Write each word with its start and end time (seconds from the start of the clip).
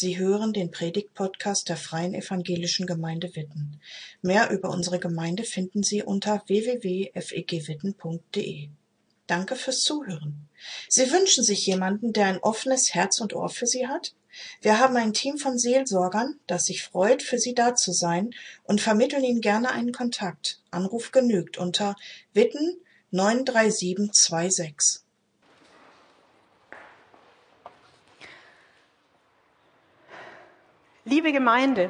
Sie 0.00 0.16
hören 0.16 0.52
den 0.52 0.70
Predigt-Podcast 0.70 1.68
der 1.68 1.76
Freien 1.76 2.14
Evangelischen 2.14 2.86
Gemeinde 2.86 3.34
Witten. 3.34 3.80
Mehr 4.22 4.48
über 4.50 4.70
unsere 4.70 5.00
Gemeinde 5.00 5.42
finden 5.42 5.82
Sie 5.82 6.04
unter 6.04 6.44
www.fegwitten.de. 6.46 8.68
Danke 9.26 9.56
fürs 9.56 9.80
Zuhören. 9.80 10.48
Sie 10.88 11.10
wünschen 11.10 11.42
sich 11.42 11.66
jemanden, 11.66 12.12
der 12.12 12.26
ein 12.26 12.38
offenes 12.38 12.94
Herz 12.94 13.20
und 13.20 13.34
Ohr 13.34 13.48
für 13.48 13.66
Sie 13.66 13.88
hat? 13.88 14.14
Wir 14.62 14.78
haben 14.78 14.94
ein 14.94 15.14
Team 15.14 15.36
von 15.36 15.58
Seelsorgern, 15.58 16.38
das 16.46 16.66
sich 16.66 16.84
freut, 16.84 17.24
für 17.24 17.40
Sie 17.40 17.56
da 17.56 17.74
zu 17.74 17.90
sein 17.90 18.30
und 18.62 18.80
vermitteln 18.80 19.24
Ihnen 19.24 19.40
gerne 19.40 19.72
einen 19.72 19.90
Kontakt. 19.90 20.62
Anruf 20.70 21.10
genügt 21.10 21.58
unter 21.58 21.96
Witten 22.32 22.76
93726. 23.10 25.07
Liebe 31.08 31.32
Gemeinde, 31.32 31.88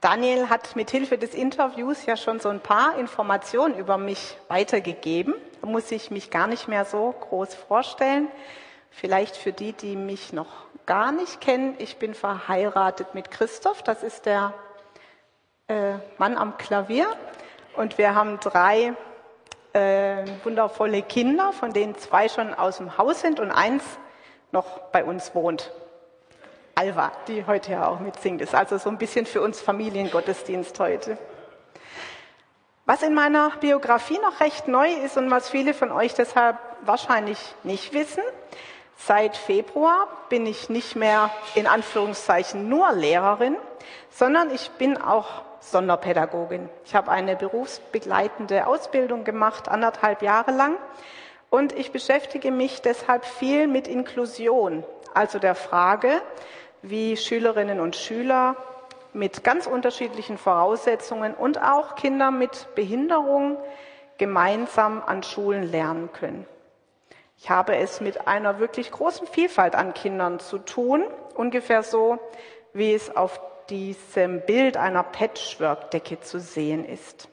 Daniel 0.00 0.48
hat 0.50 0.74
mit 0.74 0.90
Hilfe 0.90 1.16
des 1.16 1.32
Interviews 1.32 2.06
ja 2.06 2.16
schon 2.16 2.40
so 2.40 2.48
ein 2.48 2.58
paar 2.58 2.98
Informationen 2.98 3.76
über 3.76 3.98
mich 3.98 4.36
weitergegeben. 4.48 5.32
Da 5.60 5.68
muss 5.68 5.92
ich 5.92 6.10
mich 6.10 6.30
gar 6.30 6.48
nicht 6.48 6.66
mehr 6.66 6.86
so 6.86 7.12
groß 7.12 7.54
vorstellen. 7.54 8.26
Vielleicht 8.90 9.36
für 9.36 9.52
die, 9.52 9.74
die 9.74 9.94
mich 9.94 10.32
noch 10.32 10.48
gar 10.86 11.12
nicht 11.12 11.40
kennen. 11.40 11.76
Ich 11.78 11.98
bin 11.98 12.14
verheiratet 12.14 13.14
mit 13.14 13.30
Christoph. 13.30 13.80
Das 13.84 14.02
ist 14.02 14.26
der 14.26 14.52
äh, 15.68 15.92
Mann 16.18 16.36
am 16.36 16.58
Klavier. 16.58 17.06
Und 17.76 17.96
wir 17.96 18.16
haben 18.16 18.40
drei 18.40 18.94
äh, 19.72 20.24
wundervolle 20.42 21.02
Kinder, 21.02 21.52
von 21.52 21.72
denen 21.72 21.96
zwei 21.96 22.28
schon 22.28 22.54
aus 22.54 22.78
dem 22.78 22.98
Haus 22.98 23.20
sind 23.20 23.38
und 23.38 23.52
eins 23.52 23.84
noch 24.50 24.80
bei 24.90 25.04
uns 25.04 25.32
wohnt. 25.36 25.70
Alva, 26.76 27.12
die 27.28 27.46
heute 27.46 27.72
ja 27.72 27.86
auch 27.86 28.00
mitsingt, 28.00 28.40
ist 28.40 28.54
also 28.54 28.78
so 28.78 28.88
ein 28.90 28.98
bisschen 28.98 29.26
für 29.26 29.40
uns 29.40 29.60
Familiengottesdienst 29.60 30.78
heute. 30.80 31.16
Was 32.84 33.02
in 33.02 33.14
meiner 33.14 33.50
Biografie 33.60 34.18
noch 34.18 34.40
recht 34.40 34.66
neu 34.66 34.88
ist 34.88 35.16
und 35.16 35.30
was 35.30 35.48
viele 35.48 35.72
von 35.72 35.92
euch 35.92 36.14
deshalb 36.14 36.58
wahrscheinlich 36.82 37.38
nicht 37.62 37.94
wissen, 37.94 38.22
seit 38.96 39.36
Februar 39.36 40.08
bin 40.28 40.46
ich 40.46 40.68
nicht 40.68 40.96
mehr 40.96 41.30
in 41.54 41.66
Anführungszeichen 41.66 42.68
nur 42.68 42.92
Lehrerin, 42.92 43.56
sondern 44.10 44.50
ich 44.50 44.70
bin 44.72 45.00
auch 45.00 45.42
Sonderpädagogin. 45.60 46.68
Ich 46.84 46.94
habe 46.94 47.10
eine 47.10 47.36
berufsbegleitende 47.36 48.66
Ausbildung 48.66 49.22
gemacht, 49.24 49.68
anderthalb 49.68 50.22
Jahre 50.22 50.50
lang, 50.50 50.76
und 51.50 51.72
ich 51.72 51.92
beschäftige 51.92 52.50
mich 52.50 52.82
deshalb 52.82 53.24
viel 53.24 53.68
mit 53.68 53.86
Inklusion, 53.86 54.84
also 55.14 55.38
der 55.38 55.54
Frage, 55.54 56.20
wie 56.86 57.16
Schülerinnen 57.16 57.80
und 57.80 57.96
Schüler 57.96 58.56
mit 59.14 59.42
ganz 59.42 59.66
unterschiedlichen 59.66 60.36
Voraussetzungen 60.36 61.34
und 61.34 61.62
auch 61.62 61.94
Kinder 61.94 62.30
mit 62.30 62.68
Behinderung 62.74 63.56
gemeinsam 64.18 65.02
an 65.04 65.22
Schulen 65.22 65.62
lernen 65.62 66.12
können. 66.12 66.46
Ich 67.38 67.48
habe 67.48 67.76
es 67.76 68.00
mit 68.00 68.28
einer 68.28 68.58
wirklich 68.58 68.90
großen 68.90 69.26
Vielfalt 69.26 69.74
an 69.74 69.94
Kindern 69.94 70.40
zu 70.40 70.58
tun, 70.58 71.04
ungefähr 71.34 71.82
so, 71.82 72.18
wie 72.74 72.92
es 72.92 73.16
auf 73.16 73.40
diesem 73.70 74.42
Bild 74.42 74.76
einer 74.76 75.02
Patchwork-Decke 75.02 76.20
zu 76.20 76.38
sehen 76.38 76.84
ist. 76.84 77.28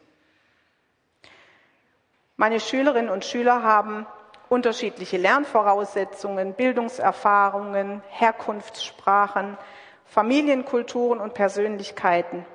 Meine 2.38 2.60
Schülerinnen 2.60 3.10
und 3.10 3.26
Schüler 3.26 3.64
haben 3.64 4.08
unterschiedliche 4.52 5.16
Lernvoraussetzungen, 5.16 6.54
Bildungserfahrungen, 6.56 8.04
Herkunftssprachen, 8.10 9.58
Familienkulturen 10.04 11.22
und 11.22 11.34
Persönlichkeiten 11.34 12.46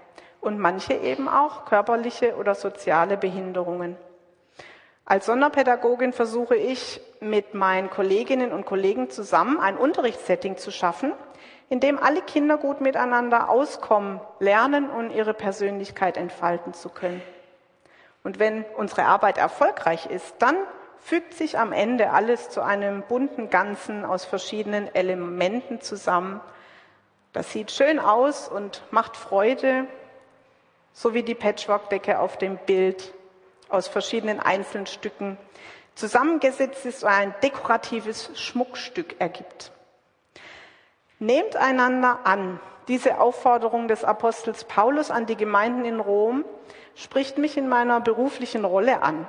und 0.42 0.58
manche 0.58 0.92
eben 0.92 1.26
auch 1.26 1.64
körperliche 1.64 2.36
oder 2.36 2.54
soziale 2.54 3.16
Behinderungen. 3.16 3.96
Als 5.06 5.24
Sonderpädagogin 5.24 6.12
versuche 6.12 6.54
ich 6.54 7.00
mit 7.20 7.54
meinen 7.54 7.88
Kolleginnen 7.88 8.52
und 8.52 8.66
Kollegen 8.66 9.08
zusammen 9.08 9.58
ein 9.58 9.78
Unterrichtssetting 9.78 10.58
zu 10.58 10.70
schaffen, 10.70 11.14
in 11.70 11.80
dem 11.80 11.98
alle 11.98 12.20
Kinder 12.20 12.58
gut 12.58 12.82
miteinander 12.82 13.48
auskommen, 13.48 14.20
lernen 14.38 14.90
und 14.90 15.12
ihre 15.12 15.32
Persönlichkeit 15.32 16.18
entfalten 16.18 16.74
zu 16.74 16.90
können. 16.90 17.22
Und 18.22 18.38
wenn 18.38 18.66
unsere 18.76 19.06
Arbeit 19.06 19.38
erfolgreich 19.38 20.04
ist, 20.10 20.34
dann 20.40 20.56
fügt 21.06 21.34
sich 21.34 21.56
am 21.56 21.72
Ende 21.72 22.10
alles 22.10 22.50
zu 22.50 22.62
einem 22.62 23.02
bunten 23.02 23.48
Ganzen 23.48 24.04
aus 24.04 24.24
verschiedenen 24.24 24.92
Elementen 24.92 25.80
zusammen. 25.80 26.40
Das 27.32 27.52
sieht 27.52 27.70
schön 27.70 28.00
aus 28.00 28.48
und 28.48 28.82
macht 28.90 29.16
Freude, 29.16 29.86
so 30.92 31.14
wie 31.14 31.22
die 31.22 31.36
Patchwork-Decke 31.36 32.18
auf 32.18 32.38
dem 32.38 32.56
Bild 32.56 33.12
aus 33.68 33.86
verschiedenen 33.86 34.40
Einzelstücken 34.40 35.38
zusammengesetzt 35.94 36.84
ist 36.84 37.04
und 37.04 37.10
ein 37.10 37.32
dekoratives 37.40 38.32
Schmuckstück 38.34 39.20
ergibt. 39.20 39.70
Nehmt 41.20 41.54
einander 41.54 42.18
an. 42.24 42.58
Diese 42.88 43.20
Aufforderung 43.20 43.86
des 43.86 44.02
Apostels 44.02 44.64
Paulus 44.64 45.12
an 45.12 45.26
die 45.26 45.36
Gemeinden 45.36 45.84
in 45.84 46.00
Rom 46.00 46.44
spricht 46.96 47.38
mich 47.38 47.56
in 47.56 47.68
meiner 47.68 48.00
beruflichen 48.00 48.64
Rolle 48.64 49.02
an. 49.02 49.28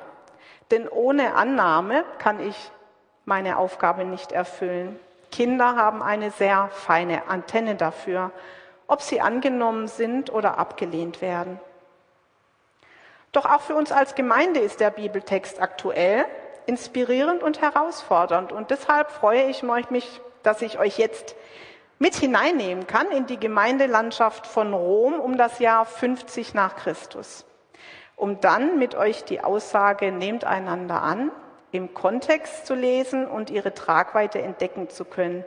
Denn 0.71 0.87
ohne 0.89 1.35
Annahme 1.35 2.03
kann 2.19 2.39
ich 2.39 2.71
meine 3.25 3.57
Aufgabe 3.57 4.05
nicht 4.05 4.31
erfüllen. 4.31 4.99
Kinder 5.31 5.75
haben 5.75 6.01
eine 6.01 6.31
sehr 6.31 6.69
feine 6.71 7.27
Antenne 7.27 7.75
dafür, 7.75 8.31
ob 8.87 9.01
sie 9.01 9.21
angenommen 9.21 9.87
sind 9.87 10.31
oder 10.31 10.57
abgelehnt 10.57 11.21
werden. 11.21 11.59
Doch 13.33 13.45
auch 13.45 13.61
für 13.61 13.75
uns 13.75 13.91
als 13.91 14.15
Gemeinde 14.15 14.61
ist 14.61 14.79
der 14.79 14.89
Bibeltext 14.89 15.61
aktuell, 15.61 16.25
inspirierend 16.65 17.43
und 17.43 17.61
herausfordernd. 17.61 18.51
Und 18.51 18.71
deshalb 18.71 19.11
freue 19.11 19.43
ich 19.43 19.63
mich, 19.63 20.21
dass 20.43 20.61
ich 20.61 20.79
euch 20.79 20.97
jetzt 20.97 21.35
mit 21.99 22.15
hineinnehmen 22.15 22.87
kann 22.87 23.11
in 23.11 23.25
die 23.25 23.39
Gemeindelandschaft 23.39 24.47
von 24.47 24.73
Rom 24.73 25.19
um 25.19 25.37
das 25.37 25.59
Jahr 25.59 25.85
50 25.85 26.53
nach 26.53 26.75
Christus 26.75 27.45
um 28.17 28.41
dann 28.41 28.77
mit 28.77 28.95
euch 28.95 29.23
die 29.23 29.41
Aussage 29.41 30.11
nehmt 30.11 30.43
einander 30.43 31.01
an 31.01 31.31
im 31.71 31.93
Kontext 31.93 32.65
zu 32.65 32.73
lesen 32.73 33.27
und 33.27 33.49
ihre 33.49 33.73
Tragweite 33.73 34.41
entdecken 34.41 34.89
zu 34.89 35.05
können. 35.05 35.45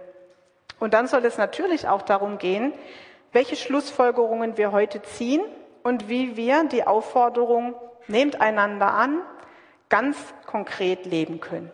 Und 0.79 0.95
dann 0.95 1.09
soll 1.09 1.25
es 1.27 1.37
natürlich 1.37 1.89
auch 1.89 2.03
darum 2.03 2.39
gehen, 2.39 2.73
welche 3.33 3.57
Schlussfolgerungen 3.57 4.57
wir 4.57 4.73
heute 4.73 5.03
ziehen 5.03 5.43
und 5.83 6.09
wie 6.09 6.37
wir 6.37 6.65
die 6.65 6.87
Aufforderung 6.87 7.75
nehmt 8.07 8.41
einander 8.41 8.95
an 8.95 9.21
ganz 9.89 10.17
konkret 10.47 11.05
leben 11.05 11.41
können. 11.41 11.71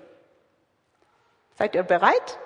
Seid 1.59 1.75
ihr 1.75 1.83
bereit? 1.83 2.39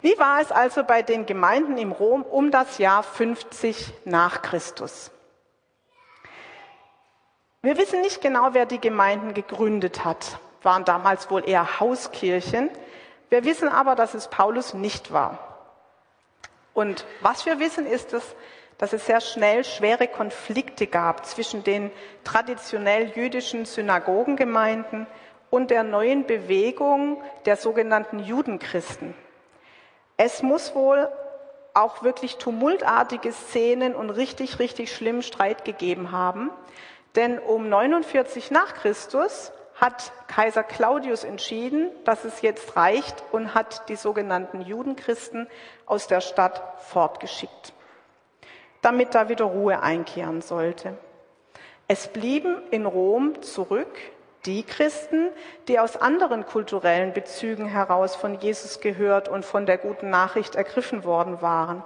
Wie 0.00 0.18
war 0.18 0.40
es 0.40 0.50
also 0.50 0.82
bei 0.84 1.02
den 1.02 1.26
Gemeinden 1.26 1.78
im 1.78 1.92
Rom 1.92 2.22
um 2.22 2.50
das 2.50 2.78
Jahr 2.78 3.02
50 3.02 3.92
nach 4.04 4.42
Christus? 4.42 5.13
Wir 7.64 7.78
wissen 7.78 8.02
nicht 8.02 8.20
genau, 8.20 8.50
wer 8.52 8.66
die 8.66 8.78
Gemeinden 8.78 9.32
gegründet 9.32 10.04
hat, 10.04 10.38
waren 10.62 10.84
damals 10.84 11.30
wohl 11.30 11.48
eher 11.48 11.80
Hauskirchen. 11.80 12.68
Wir 13.30 13.46
wissen 13.46 13.70
aber, 13.70 13.94
dass 13.94 14.12
es 14.12 14.28
Paulus 14.28 14.74
nicht 14.74 15.14
war. 15.14 15.38
Und 16.74 17.06
was 17.22 17.46
wir 17.46 17.60
wissen, 17.60 17.86
ist 17.86 18.12
es, 18.12 18.22
dass 18.76 18.92
es 18.92 19.06
sehr 19.06 19.22
schnell 19.22 19.64
schwere 19.64 20.08
Konflikte 20.08 20.86
gab 20.86 21.24
zwischen 21.24 21.64
den 21.64 21.90
traditionell 22.22 23.12
jüdischen 23.16 23.64
Synagogengemeinden 23.64 25.06
und 25.48 25.70
der 25.70 25.84
neuen 25.84 26.26
Bewegung 26.26 27.22
der 27.46 27.56
sogenannten 27.56 28.18
Judenchristen. 28.18 29.14
Es 30.18 30.42
muss 30.42 30.74
wohl 30.74 31.08
auch 31.72 32.02
wirklich 32.02 32.36
tumultartige 32.36 33.32
Szenen 33.32 33.94
und 33.94 34.10
richtig, 34.10 34.58
richtig 34.58 34.94
schlimmen 34.94 35.22
Streit 35.22 35.64
gegeben 35.64 36.12
haben. 36.12 36.50
Denn 37.16 37.38
um 37.38 37.68
49 37.68 38.50
nach 38.50 38.74
Christus 38.74 39.52
hat 39.76 40.12
Kaiser 40.28 40.62
Claudius 40.62 41.24
entschieden, 41.24 41.90
dass 42.04 42.24
es 42.24 42.42
jetzt 42.42 42.76
reicht 42.76 43.22
und 43.32 43.54
hat 43.54 43.88
die 43.88 43.96
sogenannten 43.96 44.60
Judenchristen 44.60 45.48
aus 45.86 46.06
der 46.06 46.20
Stadt 46.20 46.62
fortgeschickt, 46.82 47.72
damit 48.82 49.14
da 49.14 49.28
wieder 49.28 49.44
Ruhe 49.44 49.82
einkehren 49.82 50.42
sollte. 50.42 50.96
Es 51.86 52.08
blieben 52.08 52.62
in 52.70 52.86
Rom 52.86 53.42
zurück 53.42 53.98
die 54.46 54.62
Christen, 54.62 55.30
die 55.68 55.78
aus 55.78 55.96
anderen 55.96 56.44
kulturellen 56.46 57.12
Bezügen 57.12 57.66
heraus 57.66 58.14
von 58.14 58.38
Jesus 58.40 58.80
gehört 58.80 59.28
und 59.28 59.44
von 59.44 59.66
der 59.66 59.78
guten 59.78 60.10
Nachricht 60.10 60.54
ergriffen 60.54 61.04
worden 61.04 61.40
waren. 61.40 61.82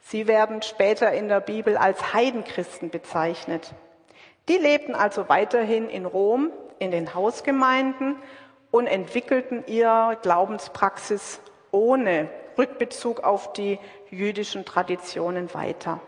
Sie 0.00 0.26
werden 0.26 0.62
später 0.62 1.12
in 1.12 1.28
der 1.28 1.40
Bibel 1.40 1.76
als 1.76 2.12
Heidenchristen 2.12 2.90
bezeichnet. 2.90 3.74
Die 4.48 4.56
lebten 4.56 4.94
also 4.94 5.28
weiterhin 5.28 5.90
in 5.90 6.06
Rom, 6.06 6.50
in 6.78 6.90
den 6.90 7.14
Hausgemeinden 7.14 8.16
und 8.70 8.86
entwickelten 8.86 9.64
ihre 9.66 10.16
Glaubenspraxis 10.22 11.40
ohne 11.70 12.28
Rückbezug 12.56 13.22
auf 13.22 13.52
die 13.52 13.78
jüdischen 14.10 14.64
Traditionen 14.64 15.52
weiter. 15.54 16.00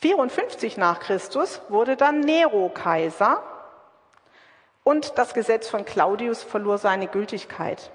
54 0.00 0.76
nach 0.76 1.00
Christus 1.00 1.60
wurde 1.68 1.96
dann 1.96 2.20
Nero 2.20 2.68
Kaiser 2.68 3.42
und 4.84 5.18
das 5.18 5.34
Gesetz 5.34 5.68
von 5.68 5.84
Claudius 5.84 6.42
verlor 6.42 6.78
seine 6.78 7.08
Gültigkeit. 7.08 7.90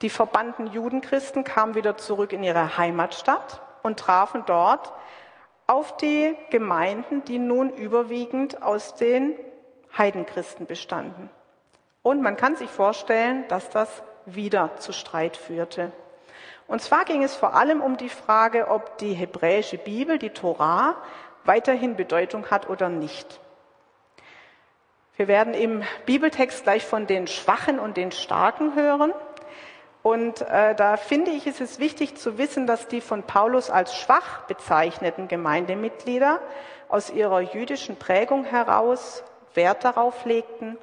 Die 0.00 0.10
verbannten 0.10 0.66
Judenchristen 0.66 1.44
kamen 1.44 1.74
wieder 1.74 1.96
zurück 1.96 2.32
in 2.32 2.42
ihre 2.42 2.76
Heimatstadt 2.76 3.60
und 3.82 4.00
trafen 4.00 4.42
dort 4.46 4.92
auf 5.72 5.96
die 5.96 6.36
Gemeinden, 6.50 7.24
die 7.24 7.38
nun 7.38 7.70
überwiegend 7.70 8.62
aus 8.62 8.94
den 8.94 9.34
Heidenchristen 9.96 10.66
bestanden. 10.66 11.30
Und 12.02 12.20
man 12.20 12.36
kann 12.36 12.56
sich 12.56 12.68
vorstellen, 12.68 13.48
dass 13.48 13.70
das 13.70 14.02
wieder 14.26 14.76
zu 14.76 14.92
Streit 14.92 15.34
führte. 15.34 15.90
Und 16.66 16.82
zwar 16.82 17.06
ging 17.06 17.22
es 17.22 17.34
vor 17.34 17.54
allem 17.54 17.80
um 17.80 17.96
die 17.96 18.10
Frage, 18.10 18.68
ob 18.68 18.98
die 18.98 19.14
hebräische 19.14 19.78
Bibel, 19.78 20.18
die 20.18 20.30
Torah, 20.30 20.96
weiterhin 21.44 21.96
Bedeutung 21.96 22.50
hat 22.50 22.68
oder 22.68 22.90
nicht. 22.90 23.40
Wir 25.16 25.26
werden 25.26 25.54
im 25.54 25.84
Bibeltext 26.04 26.64
gleich 26.64 26.84
von 26.84 27.06
den 27.06 27.26
Schwachen 27.26 27.78
und 27.78 27.96
den 27.96 28.12
Starken 28.12 28.74
hören. 28.74 29.14
Und 30.02 30.40
äh, 30.42 30.74
da 30.74 30.96
finde 30.96 31.30
ich, 31.30 31.46
ist 31.46 31.60
es 31.60 31.78
wichtig 31.78 32.16
zu 32.16 32.36
wissen, 32.36 32.66
dass 32.66 32.88
die 32.88 33.00
von 33.00 33.22
Paulus 33.22 33.70
als 33.70 33.96
schwach 33.96 34.42
bezeichneten 34.46 35.28
Gemeindemitglieder 35.28 36.40
aus 36.88 37.10
ihrer 37.10 37.40
jüdischen 37.40 37.96
Prägung 37.96 38.44
heraus 38.44 39.22
Wert 39.54 39.84
darauf 39.84 40.24
legten, 40.24 40.78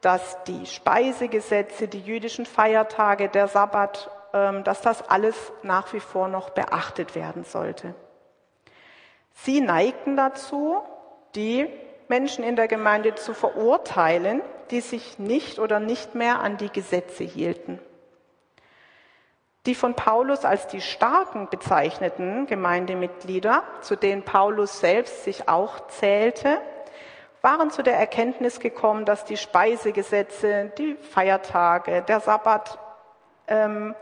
dass 0.00 0.42
die 0.44 0.66
Speisegesetze, 0.66 1.88
die 1.88 2.00
jüdischen 2.00 2.46
Feiertage, 2.46 3.28
der 3.28 3.48
Sabbat, 3.48 4.10
ähm, 4.32 4.64
dass 4.64 4.80
das 4.80 5.08
alles 5.08 5.52
nach 5.62 5.92
wie 5.92 6.00
vor 6.00 6.28
noch 6.28 6.50
beachtet 6.50 7.14
werden 7.14 7.44
sollte. 7.44 7.94
Sie 9.34 9.60
neigten 9.60 10.16
dazu, 10.16 10.82
die 11.34 11.68
Menschen 12.08 12.44
in 12.44 12.56
der 12.56 12.68
Gemeinde 12.68 13.14
zu 13.14 13.34
verurteilen, 13.34 14.42
die 14.70 14.80
sich 14.80 15.18
nicht 15.18 15.58
oder 15.58 15.80
nicht 15.80 16.14
mehr 16.14 16.40
an 16.40 16.56
die 16.56 16.70
Gesetze 16.70 17.24
hielten. 17.24 17.78
Die 19.66 19.74
von 19.74 19.94
Paulus 19.94 20.44
als 20.44 20.66
die 20.66 20.82
Starken 20.82 21.48
bezeichneten 21.48 22.46
Gemeindemitglieder, 22.46 23.62
zu 23.80 23.96
denen 23.96 24.22
Paulus 24.22 24.80
selbst 24.80 25.24
sich 25.24 25.48
auch 25.48 25.86
zählte, 25.88 26.60
waren 27.40 27.70
zu 27.70 27.82
der 27.82 27.96
Erkenntnis 27.96 28.60
gekommen, 28.60 29.06
dass 29.06 29.24
die 29.24 29.38
Speisegesetze, 29.38 30.72
die 30.76 30.96
Feiertage, 30.96 32.02
der 32.02 32.20
Sabbat 32.20 32.78
ähm, 33.48 33.94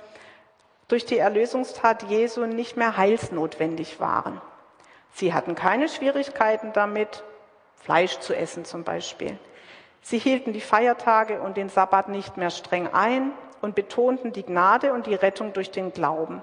durch 0.88 1.06
die 1.06 1.18
Erlösungstat 1.18 2.04
Jesu 2.04 2.46
nicht 2.46 2.76
mehr 2.76 2.96
heilsnotwendig 2.96 4.00
waren. 4.00 4.40
Sie 5.12 5.32
hatten 5.32 5.54
keine 5.54 5.88
Schwierigkeiten 5.88 6.72
damit, 6.72 7.22
Fleisch 7.76 8.18
zu 8.20 8.34
essen 8.36 8.64
zum 8.64 8.84
Beispiel. 8.84 9.38
Sie 10.02 10.18
hielten 10.18 10.52
die 10.52 10.60
Feiertage 10.60 11.40
und 11.40 11.56
den 11.56 11.68
Sabbat 11.68 12.08
nicht 12.08 12.36
mehr 12.36 12.50
streng 12.50 12.88
ein 12.92 13.32
und 13.62 13.74
betonten 13.74 14.32
die 14.32 14.42
Gnade 14.42 14.92
und 14.92 15.06
die 15.06 15.14
Rettung 15.14 15.54
durch 15.54 15.70
den 15.70 15.92
Glauben. 15.92 16.42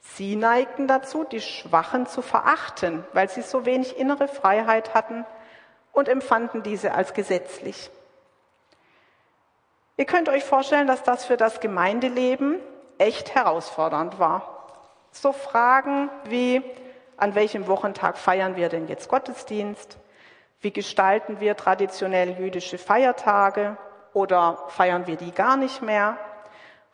Sie 0.00 0.34
neigten 0.34 0.88
dazu, 0.88 1.24
die 1.24 1.40
Schwachen 1.40 2.06
zu 2.06 2.22
verachten, 2.22 3.04
weil 3.12 3.28
sie 3.28 3.42
so 3.42 3.66
wenig 3.66 3.98
innere 3.98 4.26
Freiheit 4.26 4.94
hatten 4.94 5.24
und 5.92 6.08
empfanden 6.08 6.62
diese 6.62 6.94
als 6.94 7.14
gesetzlich. 7.14 7.90
Ihr 9.96 10.06
könnt 10.06 10.30
euch 10.30 10.44
vorstellen, 10.44 10.86
dass 10.86 11.02
das 11.02 11.26
für 11.26 11.36
das 11.36 11.60
Gemeindeleben 11.60 12.58
echt 12.96 13.34
herausfordernd 13.34 14.18
war. 14.18 14.66
So 15.12 15.32
Fragen 15.32 16.08
wie, 16.24 16.62
an 17.18 17.34
welchem 17.34 17.66
Wochentag 17.66 18.16
feiern 18.16 18.56
wir 18.56 18.70
denn 18.70 18.88
jetzt 18.88 19.08
Gottesdienst? 19.08 19.98
Wie 20.62 20.72
gestalten 20.72 21.40
wir 21.40 21.56
traditionell 21.56 22.38
jüdische 22.38 22.78
Feiertage 22.78 23.76
oder 24.14 24.64
feiern 24.68 25.06
wir 25.06 25.16
die 25.16 25.32
gar 25.32 25.56
nicht 25.56 25.82
mehr? 25.82 26.16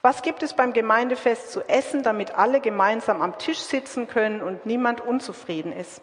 Was 0.03 0.23
gibt 0.23 0.43
es 0.43 0.55
beim 0.55 0.73
Gemeindefest 0.73 1.51
zu 1.51 1.69
essen, 1.69 2.03
damit 2.03 2.37
alle 2.37 2.61
gemeinsam 2.61 3.23
am 3.23 3.39
Tisch 3.39 3.59
sitzen 3.59 4.07
können 4.07 4.41
und 4.41 4.67
niemand 4.67 5.01
unzufrieden 5.01 5.73
ist? 5.73 6.01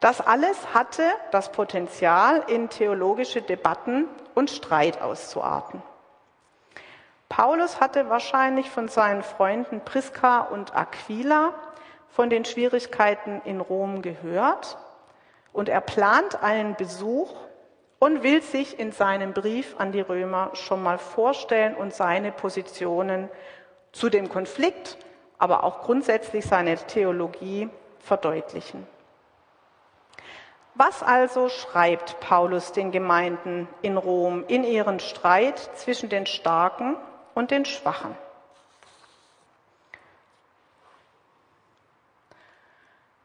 Das 0.00 0.20
alles 0.20 0.74
hatte 0.74 1.02
das 1.32 1.50
Potenzial, 1.50 2.44
in 2.46 2.68
theologische 2.68 3.42
Debatten 3.42 4.06
und 4.34 4.50
Streit 4.50 5.02
auszuarten. 5.02 5.82
Paulus 7.28 7.80
hatte 7.80 8.08
wahrscheinlich 8.08 8.70
von 8.70 8.88
seinen 8.88 9.22
Freunden 9.22 9.80
Priska 9.80 10.40
und 10.40 10.74
Aquila 10.74 11.52
von 12.10 12.30
den 12.30 12.44
Schwierigkeiten 12.44 13.42
in 13.44 13.60
Rom 13.60 14.02
gehört 14.02 14.78
und 15.52 15.68
er 15.68 15.80
plant 15.80 16.42
einen 16.42 16.76
Besuch 16.76 17.34
und 17.98 18.22
will 18.22 18.42
sich 18.42 18.78
in 18.78 18.92
seinem 18.92 19.32
Brief 19.32 19.74
an 19.78 19.92
die 19.92 20.00
Römer 20.00 20.50
schon 20.54 20.82
mal 20.82 20.98
vorstellen 20.98 21.74
und 21.74 21.94
seine 21.94 22.32
Positionen 22.32 23.28
zu 23.92 24.08
dem 24.08 24.28
Konflikt, 24.28 24.98
aber 25.38 25.64
auch 25.64 25.82
grundsätzlich 25.82 26.44
seine 26.44 26.76
Theologie 26.76 27.68
verdeutlichen. 27.98 28.86
Was 30.74 31.02
also 31.02 31.48
schreibt 31.48 32.20
Paulus 32.20 32.70
den 32.70 32.92
Gemeinden 32.92 33.68
in 33.82 33.96
Rom 33.96 34.44
in 34.46 34.62
ihren 34.62 35.00
Streit 35.00 35.58
zwischen 35.74 36.08
den 36.08 36.26
Starken 36.26 36.96
und 37.34 37.50
den 37.50 37.64
Schwachen? 37.64 38.16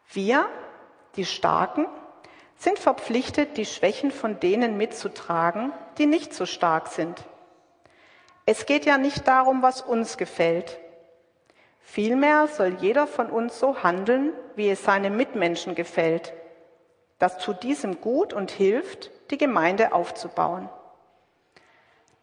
Wir, 0.09 0.47
die 1.15 1.25
Starken, 1.25 1.87
sind 2.63 2.79
verpflichtet, 2.79 3.57
die 3.57 3.65
Schwächen 3.65 4.09
von 4.09 4.39
denen 4.39 4.77
mitzutragen, 4.77 5.73
die 5.97 6.05
nicht 6.05 6.33
so 6.33 6.45
stark 6.45 6.87
sind. 6.87 7.21
Es 8.45 8.65
geht 8.65 8.85
ja 8.85 8.97
nicht 8.97 9.27
darum, 9.27 9.61
was 9.61 9.81
uns 9.81 10.17
gefällt. 10.17 10.79
Vielmehr 11.81 12.47
soll 12.47 12.77
jeder 12.79 13.05
von 13.05 13.29
uns 13.29 13.59
so 13.59 13.83
handeln, 13.83 14.31
wie 14.55 14.69
es 14.69 14.83
seinem 14.83 15.17
Mitmenschen 15.17 15.75
gefällt, 15.75 16.33
das 17.19 17.37
zu 17.37 17.53
diesem 17.53 17.99
gut 17.99 18.31
und 18.31 18.49
hilft, 18.49 19.11
die 19.29 19.37
Gemeinde 19.37 19.91
aufzubauen. 19.91 20.69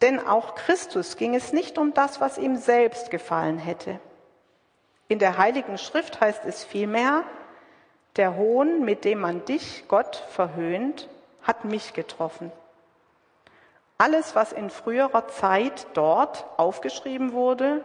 Denn 0.01 0.27
auch 0.27 0.55
Christus 0.55 1.19
ging 1.19 1.35
es 1.35 1.53
nicht 1.53 1.77
um 1.77 1.93
das, 1.93 2.23
was 2.23 2.39
ihm 2.39 2.57
selbst 2.57 3.11
gefallen 3.11 3.59
hätte. 3.59 4.01
In 5.09 5.19
der 5.19 5.37
Heiligen 5.37 5.77
Schrift 5.77 6.23
heißt 6.23 6.47
es 6.47 6.65
vielmehr, 6.65 7.25
der 8.17 8.37
Hohn, 8.37 8.85
mit 8.85 9.05
dem 9.05 9.21
man 9.21 9.45
dich, 9.45 9.85
Gott, 9.89 10.17
verhöhnt, 10.31 11.09
hat 11.43 11.65
mich 11.65 11.93
getroffen. 11.93 12.53
Alles, 13.99 14.35
was 14.35 14.53
in 14.53 14.71
früherer 14.71 15.29
Zeit 15.29 15.87
dort 15.95 16.45
aufgeschrieben 16.57 17.33
wurde, 17.33 17.85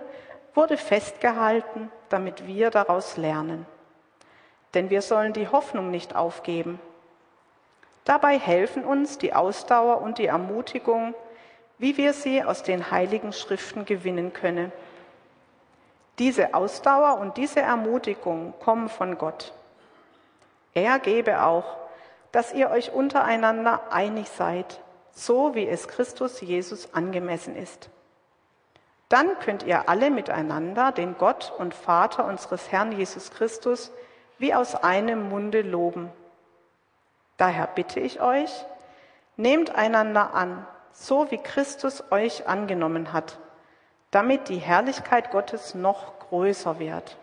wurde 0.53 0.77
festgehalten, 0.77 1.91
damit 2.09 2.47
wir 2.47 2.69
daraus 2.71 3.17
lernen. 3.17 3.65
Denn 4.73 4.89
wir 4.89 5.01
sollen 5.01 5.33
die 5.33 5.49
Hoffnung 5.49 5.91
nicht 5.91 6.15
aufgeben. 6.15 6.79
Dabei 8.05 8.39
helfen 8.39 8.85
uns 8.85 9.17
die 9.17 9.33
Ausdauer 9.33 10.01
und 10.01 10.17
die 10.17 10.27
Ermutigung, 10.27 11.13
wie 11.77 11.97
wir 11.97 12.13
sie 12.13 12.43
aus 12.43 12.63
den 12.63 12.91
heiligen 12.91 13.33
Schriften 13.33 13.83
gewinnen 13.85 14.31
können. 14.31 14.71
Diese 16.19 16.53
Ausdauer 16.53 17.19
und 17.19 17.35
diese 17.35 17.61
Ermutigung 17.61 18.53
kommen 18.59 18.87
von 18.87 19.17
Gott. 19.17 19.53
Er 20.75 20.99
gebe 20.99 21.41
auch, 21.41 21.77
dass 22.31 22.53
ihr 22.53 22.69
euch 22.69 22.91
untereinander 22.91 23.91
einig 23.91 24.29
seid, 24.29 24.81
so 25.11 25.55
wie 25.55 25.67
es 25.67 25.87
Christus 25.87 26.41
Jesus 26.41 26.93
angemessen 26.93 27.55
ist. 27.55 27.89
Dann 29.07 29.39
könnt 29.39 29.63
ihr 29.63 29.87
alle 29.87 30.11
miteinander 30.11 30.91
den 30.91 31.17
Gott 31.17 31.53
und 31.57 31.73
Vater 31.73 32.25
unseres 32.25 32.71
Herrn 32.71 32.91
Jesus 32.91 33.31
Christus 33.31 33.91
wie 34.37 34.53
aus 34.53 34.75
einem 34.75 35.29
Munde 35.29 35.61
loben. 35.61 36.11
Daher 37.37 37.67
bitte 37.67 38.01
ich 38.01 38.19
euch, 38.19 38.65
nehmt 39.37 39.73
einander 39.73 40.33
an, 40.33 40.67
so 40.91 41.31
wie 41.31 41.37
Christus 41.37 42.03
euch 42.11 42.47
angenommen 42.47 43.13
hat, 43.13 43.39
damit 44.11 44.49
die 44.49 44.57
Herrlichkeit 44.57 45.31
Gottes 45.31 45.73
noch 45.73 46.19
größer 46.19 46.79
wird. 46.79 47.17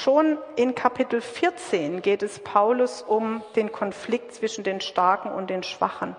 Schon 0.00 0.38
in 0.54 0.76
Kapitel 0.76 1.20
14 1.20 2.02
geht 2.02 2.22
es 2.22 2.38
Paulus 2.38 3.02
um 3.02 3.42
den 3.56 3.72
Konflikt 3.72 4.32
zwischen 4.32 4.62
den 4.62 4.80
Starken 4.80 5.28
und 5.28 5.50
den 5.50 5.64
Schwachen. 5.64 6.14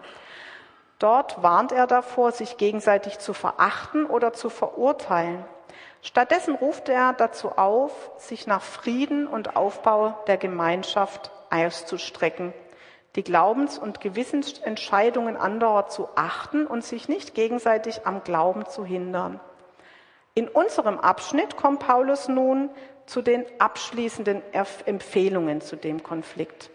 Dort 0.99 1.41
warnt 1.43 1.71
er 1.71 1.87
davor, 1.87 2.33
sich 2.33 2.57
gegenseitig 2.57 3.19
zu 3.19 3.33
verachten 3.33 4.05
oder 4.05 4.33
zu 4.33 4.49
verurteilen. 4.49 5.45
Stattdessen 6.01 6.55
ruft 6.55 6.89
er 6.89 7.13
dazu 7.13 7.53
auf, 7.53 8.11
sich 8.17 8.47
nach 8.47 8.61
Frieden 8.61 9.27
und 9.27 9.55
Aufbau 9.55 10.19
der 10.27 10.35
Gemeinschaft 10.35 11.31
auszustrecken, 11.49 12.51
die 13.15 13.23
Glaubens- 13.23 13.77
und 13.77 14.01
Gewissensentscheidungen 14.01 15.37
anderer 15.37 15.87
zu 15.87 16.09
achten 16.15 16.67
und 16.67 16.83
sich 16.83 17.07
nicht 17.07 17.33
gegenseitig 17.33 18.05
am 18.05 18.25
Glauben 18.25 18.65
zu 18.65 18.83
hindern. 18.83 19.39
In 20.35 20.47
unserem 20.47 20.99
Abschnitt 20.99 21.57
kommt 21.57 21.79
Paulus 21.79 22.27
nun 22.27 22.69
zu 23.09 23.23
den 23.23 23.43
abschließenden 23.57 24.43
Empfehlungen 24.85 25.61
zu 25.61 25.75
dem 25.75 26.03
Konflikt. 26.03 26.69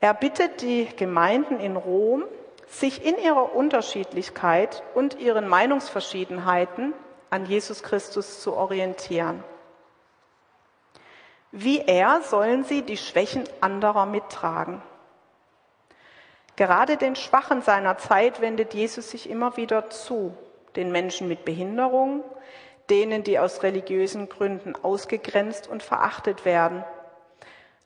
Er 0.00 0.12
bittet 0.12 0.60
die 0.60 0.86
Gemeinden 0.96 1.60
in 1.60 1.76
Rom, 1.76 2.24
sich 2.66 3.04
in 3.04 3.16
ihrer 3.16 3.54
Unterschiedlichkeit 3.54 4.82
und 4.94 5.20
ihren 5.20 5.46
Meinungsverschiedenheiten 5.46 6.94
an 7.30 7.46
Jesus 7.46 7.84
Christus 7.84 8.40
zu 8.40 8.54
orientieren. 8.54 9.44
Wie 11.52 11.78
er 11.78 12.20
sollen 12.22 12.64
sie 12.64 12.82
die 12.82 12.96
Schwächen 12.96 13.44
anderer 13.60 14.04
mittragen. 14.04 14.82
Gerade 16.56 16.96
den 16.96 17.14
Schwachen 17.14 17.62
seiner 17.62 17.98
Zeit 17.98 18.40
wendet 18.40 18.74
Jesus 18.74 19.10
sich 19.10 19.30
immer 19.30 19.56
wieder 19.56 19.90
zu, 19.90 20.36
den 20.74 20.90
Menschen 20.90 21.28
mit 21.28 21.44
Behinderung, 21.44 22.24
denen, 22.90 23.22
die 23.24 23.38
aus 23.38 23.62
religiösen 23.62 24.28
Gründen 24.28 24.74
ausgegrenzt 24.76 25.68
und 25.68 25.82
verachtet 25.82 26.44
werden. 26.44 26.84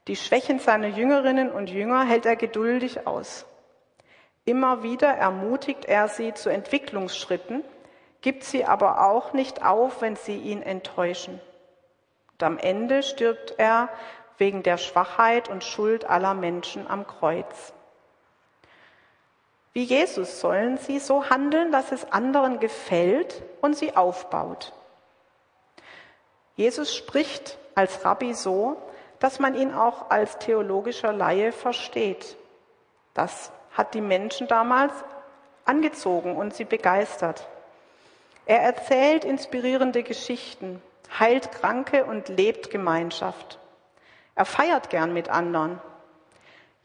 Die 0.09 0.17
Schwächen 0.17 0.59
seiner 0.59 0.89
Jüngerinnen 0.89 1.51
und 1.51 1.71
Jünger 1.71 2.05
hält 2.05 2.27
er 2.27 2.37
geduldig 2.37 3.07
aus. 3.07 3.45
Immer 4.45 4.83
wieder 4.83 5.09
ermutigt 5.09 5.85
er 5.85 6.09
sie 6.09 6.33
zu 6.33 6.49
Entwicklungsschritten, 6.49 7.63
gibt 8.23 8.45
sie 8.45 8.65
aber 8.65 9.07
auch 9.07 9.35
nicht 9.35 9.65
auf, 9.65 10.01
wenn 10.01 10.17
sie 10.17 10.39
ihn 10.39 10.63
enttäuschen. 10.63 11.41
Und 12.33 12.43
am 12.43 12.59
Ende 12.59 13.03
stirbt 13.03 13.55
er 13.59 13.91
wegen 14.39 14.63
der 14.63 14.79
Schwachheit 14.79 15.49
und 15.49 15.65
Schuld 15.65 16.09
aller 16.09 16.35
Menschen 16.35 16.87
am 16.89 17.07
Kreuz. 17.07 17.75
Wie 19.75 19.83
Jesus 19.83 20.41
sollen 20.41 20.79
sie 20.79 20.99
so 20.99 21.29
handeln, 21.29 21.71
dass 21.71 21.93
es 21.93 22.11
anderen 22.11 22.59
gefällt 22.59 23.43
und 23.61 23.77
sie 23.77 23.97
aufbaut. 23.97 24.73
Jesus 26.59 26.93
spricht 26.93 27.57
als 27.77 28.05
Rabbi 28.05 28.35
so, 28.35 28.77
dass 29.21 29.39
man 29.39 29.55
ihn 29.55 29.73
auch 29.73 30.11
als 30.11 30.39
theologischer 30.39 31.13
Laie 31.13 31.53
versteht. 31.53 32.37
Das 33.15 33.53
hat 33.71 33.95
die 33.95 34.01
Menschen 34.01 34.49
damals 34.49 34.93
angezogen 35.65 36.35
und 36.37 36.55
sie 36.55 36.65
begeistert. 36.65 37.47
Er 38.45 38.61
erzählt 38.61 39.25
inspirierende 39.25 40.03
Geschichten, 40.03 40.83
heilt 41.17 41.53
Kranke 41.53 42.05
und 42.05 42.29
lebt 42.29 42.71
Gemeinschaft. 42.71 43.61
Er 44.35 44.45
feiert 44.45 44.91
gern 44.91 45.13
mit 45.13 45.29
anderen. 45.29 45.81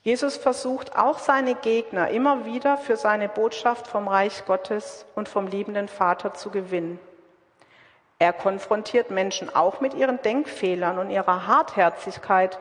Jesus 0.03 0.37
versucht 0.37 0.95
auch 0.95 1.17
seine 1.17 1.55
Gegner 1.55 2.09
immer 2.09 2.45
wieder 2.45 2.77
für 2.77 2.95
seine 2.95 3.27
Botschaft 3.27 3.87
vom 3.87 4.07
Reich 4.07 4.45
Gottes 4.45 5.07
und 5.15 5.29
vom 5.29 5.47
liebenden 5.47 5.87
Vater 5.87 6.35
zu 6.35 6.51
gewinnen. 6.51 6.99
Er 8.19 8.33
konfrontiert 8.33 9.11
Menschen 9.11 9.53
auch 9.53 9.81
mit 9.81 9.93
ihren 9.93 10.21
Denkfehlern 10.21 10.97
und 10.97 11.09
ihrer 11.09 11.47
Hartherzigkeit, 11.47 12.59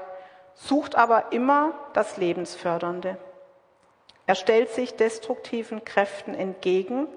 sucht 0.54 0.96
aber 0.96 1.32
immer 1.32 1.74
das 1.92 2.16
Lebensfördernde. 2.16 3.16
Er 4.26 4.34
stellt 4.34 4.70
sich 4.70 4.96
destruktiven 4.96 5.84
Kräften 5.84 6.34
entgegen, 6.34 7.08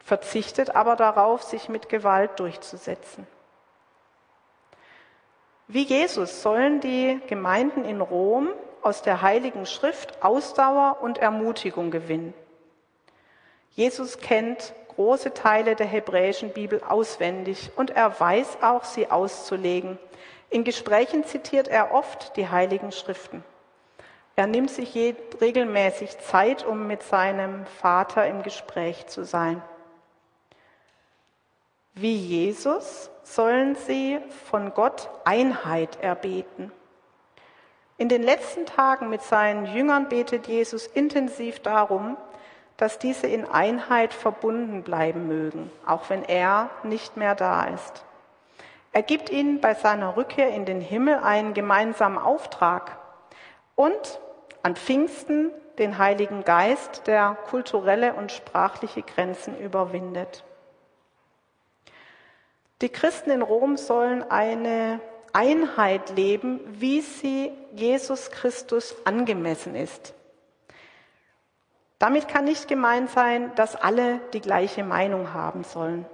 verzichtet 0.00 0.74
aber 0.74 0.96
darauf, 0.96 1.42
sich 1.42 1.68
mit 1.68 1.88
Gewalt 1.88 2.40
durchzusetzen. 2.40 3.26
Wie 5.68 5.84
Jesus 5.84 6.42
sollen 6.42 6.80
die 6.80 7.20
Gemeinden 7.28 7.84
in 7.84 8.00
Rom 8.00 8.48
aus 8.82 9.02
der 9.02 9.22
Heiligen 9.22 9.64
Schrift 9.64 10.22
Ausdauer 10.22 10.98
und 11.00 11.18
Ermutigung 11.18 11.90
gewinnen. 11.90 12.34
Jesus 13.70 14.18
kennt 14.18 14.74
große 15.02 15.34
Teile 15.34 15.74
der 15.74 15.86
hebräischen 15.86 16.50
Bibel 16.50 16.80
auswendig 16.88 17.72
und 17.74 17.90
er 17.90 18.20
weiß 18.20 18.58
auch, 18.62 18.84
sie 18.84 19.10
auszulegen. 19.10 19.98
In 20.48 20.62
Gesprächen 20.62 21.24
zitiert 21.24 21.66
er 21.66 21.92
oft 21.92 22.36
die 22.36 22.48
Heiligen 22.48 22.92
Schriften. 22.92 23.42
Er 24.36 24.46
nimmt 24.46 24.70
sich 24.70 24.94
regelmäßig 25.40 26.18
Zeit, 26.20 26.64
um 26.64 26.86
mit 26.86 27.02
seinem 27.02 27.66
Vater 27.80 28.28
im 28.28 28.44
Gespräch 28.44 29.08
zu 29.08 29.24
sein. 29.24 29.60
Wie 31.94 32.14
Jesus 32.14 33.10
sollen 33.24 33.74
sie 33.74 34.20
von 34.50 34.72
Gott 34.72 35.10
Einheit 35.24 35.98
erbeten. 36.00 36.70
In 37.98 38.08
den 38.08 38.22
letzten 38.22 38.66
Tagen 38.66 39.08
mit 39.08 39.22
seinen 39.22 39.66
Jüngern 39.66 40.08
betet 40.08 40.46
Jesus 40.46 40.86
intensiv 40.86 41.58
darum, 41.58 42.16
dass 42.82 42.98
diese 42.98 43.28
in 43.28 43.44
Einheit 43.44 44.12
verbunden 44.12 44.82
bleiben 44.82 45.28
mögen, 45.28 45.70
auch 45.86 46.10
wenn 46.10 46.24
er 46.24 46.68
nicht 46.82 47.16
mehr 47.16 47.36
da 47.36 47.66
ist. 47.66 48.04
Er 48.90 49.04
gibt 49.04 49.30
ihnen 49.30 49.60
bei 49.60 49.74
seiner 49.74 50.16
Rückkehr 50.16 50.50
in 50.50 50.64
den 50.64 50.80
Himmel 50.80 51.18
einen 51.18 51.54
gemeinsamen 51.54 52.18
Auftrag 52.18 52.98
und 53.76 54.18
an 54.64 54.74
Pfingsten 54.74 55.52
den 55.78 55.96
Heiligen 55.98 56.42
Geist, 56.42 57.06
der 57.06 57.36
kulturelle 57.48 58.14
und 58.14 58.32
sprachliche 58.32 59.02
Grenzen 59.02 59.56
überwindet. 59.60 60.42
Die 62.80 62.88
Christen 62.88 63.30
in 63.30 63.42
Rom 63.42 63.76
sollen 63.76 64.28
eine 64.28 64.98
Einheit 65.32 66.16
leben, 66.16 66.58
wie 66.66 67.00
sie 67.00 67.52
Jesus 67.74 68.32
Christus 68.32 68.96
angemessen 69.04 69.76
ist. 69.76 70.14
Damit 72.02 72.26
kann 72.26 72.46
nicht 72.46 72.66
gemeint 72.66 73.10
sein, 73.10 73.52
dass 73.54 73.76
alle 73.76 74.18
die 74.32 74.40
gleiche 74.40 74.82
Meinung 74.82 75.34
haben 75.34 75.62
sollen. 75.62 76.04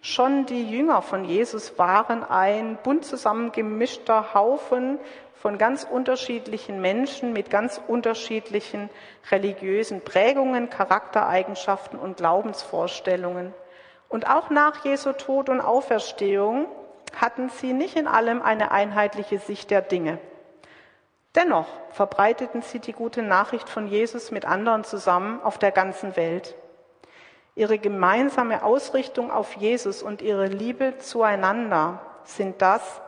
Schon 0.00 0.46
die 0.46 0.66
Jünger 0.70 1.02
von 1.02 1.26
Jesus 1.26 1.78
waren 1.78 2.24
ein 2.24 2.78
bunt 2.82 3.04
zusammengemischter 3.04 4.32
Haufen 4.32 4.98
von 5.34 5.58
ganz 5.58 5.84
unterschiedlichen 5.84 6.80
Menschen 6.80 7.34
mit 7.34 7.50
ganz 7.50 7.78
unterschiedlichen 7.86 8.88
religiösen 9.30 10.00
Prägungen, 10.00 10.70
Charaktereigenschaften 10.70 11.98
und 11.98 12.16
Glaubensvorstellungen. 12.16 13.52
Und 14.08 14.30
auch 14.30 14.48
nach 14.48 14.82
Jesu 14.82 15.12
Tod 15.12 15.50
und 15.50 15.60
Auferstehung 15.60 16.68
hatten 17.20 17.50
sie 17.50 17.74
nicht 17.74 17.96
in 17.96 18.06
allem 18.06 18.40
eine 18.40 18.70
einheitliche 18.70 19.40
Sicht 19.40 19.70
der 19.70 19.82
Dinge. 19.82 20.20
Dennoch 21.34 21.66
verbreiteten 21.90 22.62
sie 22.62 22.78
die 22.78 22.92
gute 22.92 23.22
Nachricht 23.22 23.68
von 23.68 23.86
Jesus 23.86 24.30
mit 24.30 24.44
anderen 24.44 24.84
zusammen 24.84 25.40
auf 25.42 25.58
der 25.58 25.72
ganzen 25.72 26.16
Welt. 26.16 26.54
Ihre 27.54 27.78
gemeinsame 27.78 28.62
Ausrichtung 28.62 29.30
auf 29.30 29.54
Jesus 29.56 30.02
und 30.02 30.20
ihre 30.22 30.46
Liebe 30.46 30.98
zueinander 30.98 32.00
sind 32.24 32.60
das, 32.60 33.00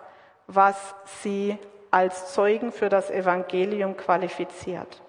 was 0.46 0.94
sie 1.22 1.58
als 1.90 2.32
Zeugen 2.32 2.72
für 2.72 2.88
das 2.88 3.10
Evangelium 3.10 3.96
qualifiziert. 3.96 5.00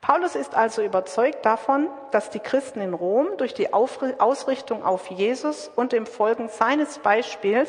Paulus 0.00 0.34
ist 0.34 0.54
also 0.54 0.82
überzeugt 0.82 1.44
davon, 1.44 1.88
dass 2.10 2.30
die 2.30 2.40
Christen 2.40 2.80
in 2.80 2.94
Rom 2.94 3.28
durch 3.36 3.52
die 3.52 3.72
Ausrichtung 3.72 4.82
auf 4.82 5.08
Jesus 5.08 5.70
und 5.76 5.92
im 5.92 6.06
Folgen 6.06 6.48
seines 6.48 6.98
Beispiels 7.00 7.68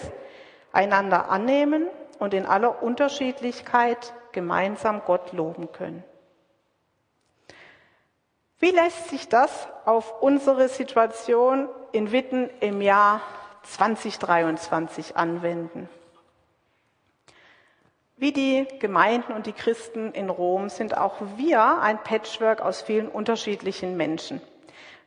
einander 0.71 1.29
annehmen 1.29 1.87
und 2.21 2.35
in 2.35 2.45
aller 2.45 2.83
Unterschiedlichkeit 2.83 4.13
gemeinsam 4.31 5.01
Gott 5.07 5.33
loben 5.33 5.71
können. 5.71 6.03
Wie 8.59 8.69
lässt 8.69 9.09
sich 9.09 9.27
das 9.27 9.67
auf 9.85 10.21
unsere 10.21 10.69
Situation 10.69 11.67
in 11.91 12.11
Witten 12.11 12.51
im 12.59 12.79
Jahr 12.79 13.21
2023 13.63 15.17
anwenden? 15.17 15.89
Wie 18.17 18.31
die 18.31 18.67
Gemeinden 18.77 19.33
und 19.33 19.47
die 19.47 19.53
Christen 19.53 20.11
in 20.11 20.29
Rom 20.29 20.69
sind 20.69 20.95
auch 20.95 21.15
wir 21.37 21.79
ein 21.81 22.03
Patchwork 22.03 22.61
aus 22.61 22.83
vielen 22.83 23.07
unterschiedlichen 23.07 23.97
Menschen. 23.97 24.41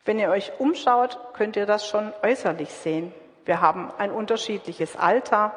Wenn 0.04 0.18
ihr 0.18 0.30
euch 0.30 0.50
umschaut, 0.59 1.21
könnt 1.35 1.54
ihr 1.54 1.66
das 1.66 1.87
schon 1.87 2.12
äußerlich 2.25 2.71
sehen. 2.71 3.14
Wir 3.44 3.61
haben 3.61 3.92
ein 3.99 4.11
unterschiedliches 4.11 4.97
Alter, 4.97 5.54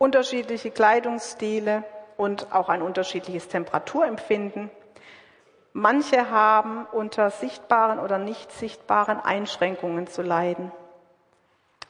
unterschiedliche 0.00 0.70
Kleidungsstile 0.70 1.84
und 2.16 2.52
auch 2.54 2.70
ein 2.70 2.80
unterschiedliches 2.80 3.48
Temperaturempfinden. 3.48 4.70
Manche 5.74 6.30
haben 6.30 6.86
unter 6.90 7.28
sichtbaren 7.30 7.98
oder 7.98 8.16
nicht 8.16 8.50
sichtbaren 8.50 9.20
Einschränkungen 9.20 10.06
zu 10.06 10.22
leiden. 10.22 10.72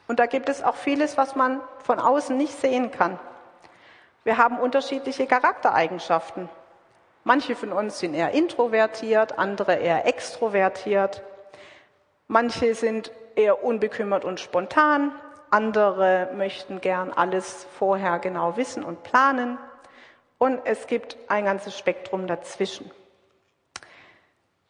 Und 0.09 0.19
da 0.19 0.25
gibt 0.25 0.49
es 0.49 0.61
auch 0.61 0.75
vieles, 0.75 1.15
was 1.15 1.37
man 1.37 1.61
von 1.85 1.99
außen 1.99 2.35
nicht 2.35 2.59
sehen 2.59 2.91
kann. 2.91 3.17
Wir 4.25 4.37
haben 4.37 4.59
unterschiedliche 4.59 5.25
Charaktereigenschaften. 5.25 6.49
Manche 7.23 7.55
von 7.55 7.71
uns 7.71 7.99
sind 7.99 8.13
eher 8.13 8.31
introvertiert, 8.31 9.39
andere 9.39 9.75
eher 9.75 10.05
extrovertiert. 10.05 11.23
Manche 12.27 12.75
sind 12.75 13.13
eher 13.35 13.63
unbekümmert 13.63 14.25
und 14.25 14.41
spontan, 14.41 15.13
andere 15.51 16.29
möchten 16.35 16.81
gern 16.81 17.11
alles 17.11 17.67
vorher 17.77 18.19
genau 18.19 18.57
wissen 18.57 18.83
und 18.83 19.03
planen. 19.03 19.57
und 20.37 20.59
es 20.65 20.87
gibt 20.87 21.17
ein 21.27 21.45
ganzes 21.45 21.77
Spektrum 21.77 22.25
dazwischen. 22.25 22.89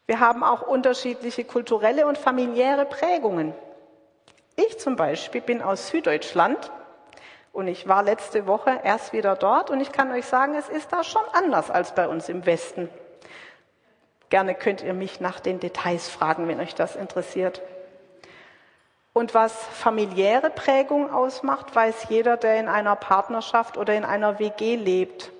Wir 0.06 0.20
haben 0.20 0.44
auch 0.44 0.60
unterschiedliche 0.60 1.44
kulturelle 1.44 2.06
und 2.06 2.18
familiäre 2.18 2.84
Prägungen. 2.84 3.54
Ich 4.56 4.78
zum 4.78 4.96
Beispiel 4.96 5.40
bin 5.40 5.62
aus 5.62 5.88
Süddeutschland 5.88 6.70
und 7.52 7.68
ich 7.68 7.88
war 7.88 8.02
letzte 8.02 8.46
Woche 8.46 8.80
erst 8.84 9.14
wieder 9.14 9.34
dort 9.36 9.70
und 9.70 9.80
ich 9.80 9.92
kann 9.92 10.12
euch 10.12 10.26
sagen, 10.26 10.54
es 10.54 10.68
ist 10.68 10.92
da 10.92 11.04
schon 11.04 11.22
anders 11.32 11.70
als 11.70 11.94
bei 11.94 12.06
uns 12.06 12.28
im 12.28 12.44
Westen. 12.44 12.90
Gerne 14.28 14.54
könnt 14.54 14.82
ihr 14.82 14.94
mich 14.94 15.20
nach 15.20 15.40
den 15.40 15.60
Details 15.60 16.08
fragen, 16.08 16.48
wenn 16.48 16.60
euch 16.60 16.74
das 16.74 16.96
interessiert. 16.96 17.62
Und 19.12 19.34
was 19.34 19.52
familiäre 19.52 20.50
Prägung 20.50 21.12
ausmacht, 21.12 21.74
weiß 21.74 22.06
jeder, 22.08 22.36
der 22.36 22.58
in 22.58 22.68
einer 22.68 22.96
Partnerschaft 22.96 23.76
oder 23.76 23.94
in 23.94 24.04
einer 24.04 24.38
WG 24.38 24.76
lebt. 24.76 25.32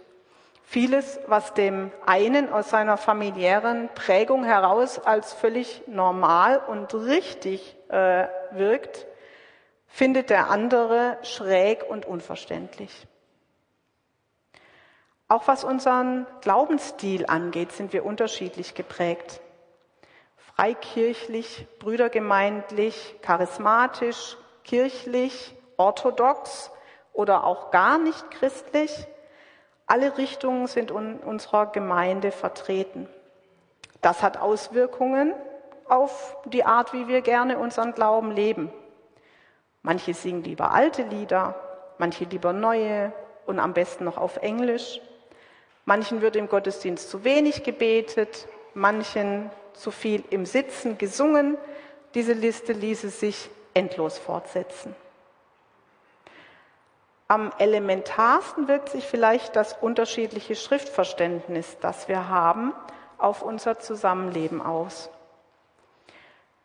Vieles, 0.62 1.20
was 1.26 1.54
dem 1.54 1.90
einen 2.06 2.52
aus 2.52 2.70
seiner 2.70 2.96
familiären 2.96 3.88
Prägung 3.94 4.44
heraus 4.44 4.98
als 4.98 5.32
völlig 5.32 5.82
normal 5.86 6.62
und 6.66 6.94
richtig 6.94 7.76
äh, 7.88 8.26
wirkt, 8.52 9.06
findet 9.86 10.30
der 10.30 10.50
andere 10.50 11.18
schräg 11.22 11.84
und 11.88 12.06
unverständlich. 12.06 13.06
Auch 15.28 15.48
was 15.48 15.64
unseren 15.64 16.26
Glaubensstil 16.42 17.26
angeht, 17.26 17.72
sind 17.72 17.92
wir 17.94 18.04
unterschiedlich 18.04 18.74
geprägt. 18.74 19.40
Freikirchlich, 20.62 21.66
brüdergemeindlich, 21.80 23.16
charismatisch, 23.20 24.36
kirchlich, 24.62 25.56
orthodox 25.76 26.70
oder 27.12 27.42
auch 27.42 27.72
gar 27.72 27.98
nicht 27.98 28.30
christlich 28.30 29.08
alle 29.88 30.16
Richtungen 30.18 30.68
sind 30.68 30.92
in 30.92 31.18
unserer 31.18 31.66
Gemeinde 31.66 32.30
vertreten. 32.30 33.08
Das 34.02 34.22
hat 34.22 34.36
Auswirkungen 34.36 35.34
auf 35.88 36.36
die 36.44 36.62
Art, 36.62 36.92
wie 36.92 37.08
wir 37.08 37.22
gerne 37.22 37.58
unseren 37.58 37.92
Glauben 37.92 38.30
leben. 38.30 38.72
Manche 39.82 40.14
singen 40.14 40.44
lieber 40.44 40.70
alte 40.70 41.02
Lieder, 41.02 41.56
manche 41.98 42.22
lieber 42.22 42.52
neue 42.52 43.12
und 43.46 43.58
am 43.58 43.74
besten 43.74 44.04
noch 44.04 44.16
auf 44.16 44.36
Englisch. 44.36 45.00
Manchen 45.86 46.22
wird 46.22 46.36
im 46.36 46.48
Gottesdienst 46.48 47.10
zu 47.10 47.24
wenig 47.24 47.64
gebetet, 47.64 48.46
manchen 48.74 49.50
zu 49.74 49.90
viel 49.90 50.24
im 50.30 50.46
Sitzen 50.46 50.98
gesungen. 50.98 51.56
Diese 52.14 52.32
Liste 52.32 52.72
ließe 52.72 53.08
sich 53.08 53.50
endlos 53.74 54.18
fortsetzen. 54.18 54.94
Am 57.28 57.50
elementarsten 57.58 58.68
wirkt 58.68 58.90
sich 58.90 59.06
vielleicht 59.06 59.56
das 59.56 59.74
unterschiedliche 59.80 60.54
Schriftverständnis, 60.54 61.78
das 61.80 62.06
wir 62.06 62.28
haben, 62.28 62.74
auf 63.16 63.40
unser 63.40 63.78
Zusammenleben 63.78 64.60
aus. 64.60 65.08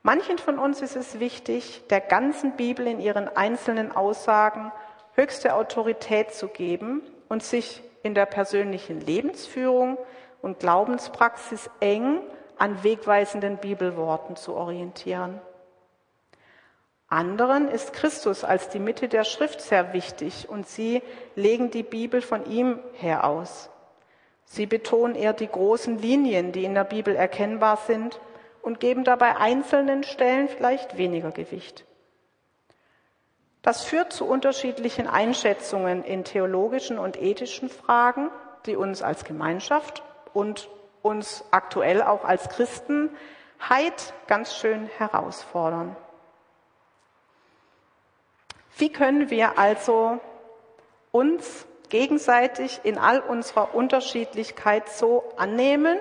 Manchen 0.04 0.38
von 0.38 0.60
uns 0.60 0.82
ist 0.82 0.96
es 0.96 1.20
wichtig, 1.20 1.84
der 1.90 2.02
ganzen 2.02 2.58
Bibel 2.58 2.88
in 2.88 3.00
ihren 3.00 3.28
einzelnen 3.36 3.94
Aussagen 3.96 4.72
höchste 5.14 5.56
Autorität 5.56 6.34
zu 6.34 6.48
geben 6.48 7.02
und 7.30 7.44
sich 7.44 7.82
in 8.04 8.14
der 8.14 8.26
persönlichen 8.26 9.02
Lebensführung 9.02 9.98
und 10.42 10.60
Glaubenspraxis 10.60 11.70
eng 11.80 12.22
an 12.58 12.84
wegweisenden 12.84 13.58
Bibelworten 13.58 14.36
zu 14.36 14.54
orientieren. 14.54 15.40
Anderen 17.10 17.70
ist 17.70 17.94
Christus 17.94 18.44
als 18.44 18.70
die 18.70 18.80
Mitte 18.80 19.08
der 19.08 19.24
Schrift 19.24 19.62
sehr 19.62 19.94
wichtig 19.94 20.50
und 20.50 20.68
sie 20.68 21.02
legen 21.36 21.72
die 21.72 21.84
Bibel 21.84 22.22
von 22.22 22.46
ihm 22.46 22.80
her 22.94 23.24
aus. 23.24 23.70
Sie 24.44 24.66
betonen 24.66 25.16
eher 25.16 25.34
die 25.34 25.48
großen 25.48 26.00
Linien, 26.00 26.52
die 26.52 26.66
in 26.66 26.74
der 26.74 26.84
Bibel 26.84 27.16
erkennbar 27.16 27.78
sind 27.78 28.20
und 28.62 28.80
geben 28.80 29.04
dabei 29.04 29.38
einzelnen 29.38 30.04
Stellen 30.04 30.50
vielleicht 30.50 30.98
weniger 30.98 31.32
Gewicht. 31.32 31.86
Das 33.62 33.84
führt 33.84 34.14
zu 34.14 34.26
unterschiedlichen 34.26 35.08
Einschätzungen 35.08 36.04
in 36.04 36.24
theologischen 36.24 37.00
und 37.00 37.22
ethischen 37.22 37.70
Fragen, 37.70 38.30
die 38.66 38.76
uns 38.76 39.02
als 39.02 39.24
Gemeinschaft 39.24 40.04
und 40.34 40.70
uns 41.08 41.44
aktuell 41.52 42.02
auch 42.02 42.24
als 42.24 42.50
Christenheit 42.50 44.14
ganz 44.28 44.56
schön 44.56 44.88
herausfordern. 44.98 45.96
Wie 48.78 48.92
können 48.92 49.30
wir 49.32 49.58
also 49.58 50.20
uns 51.12 51.66
gegenseitig 51.90 52.82
in 52.84 52.98
all 52.98 53.20
unserer 53.22 53.74
Unterschiedlichkeit 53.74 54.90
so 54.90 55.24
annehmen, 55.38 55.98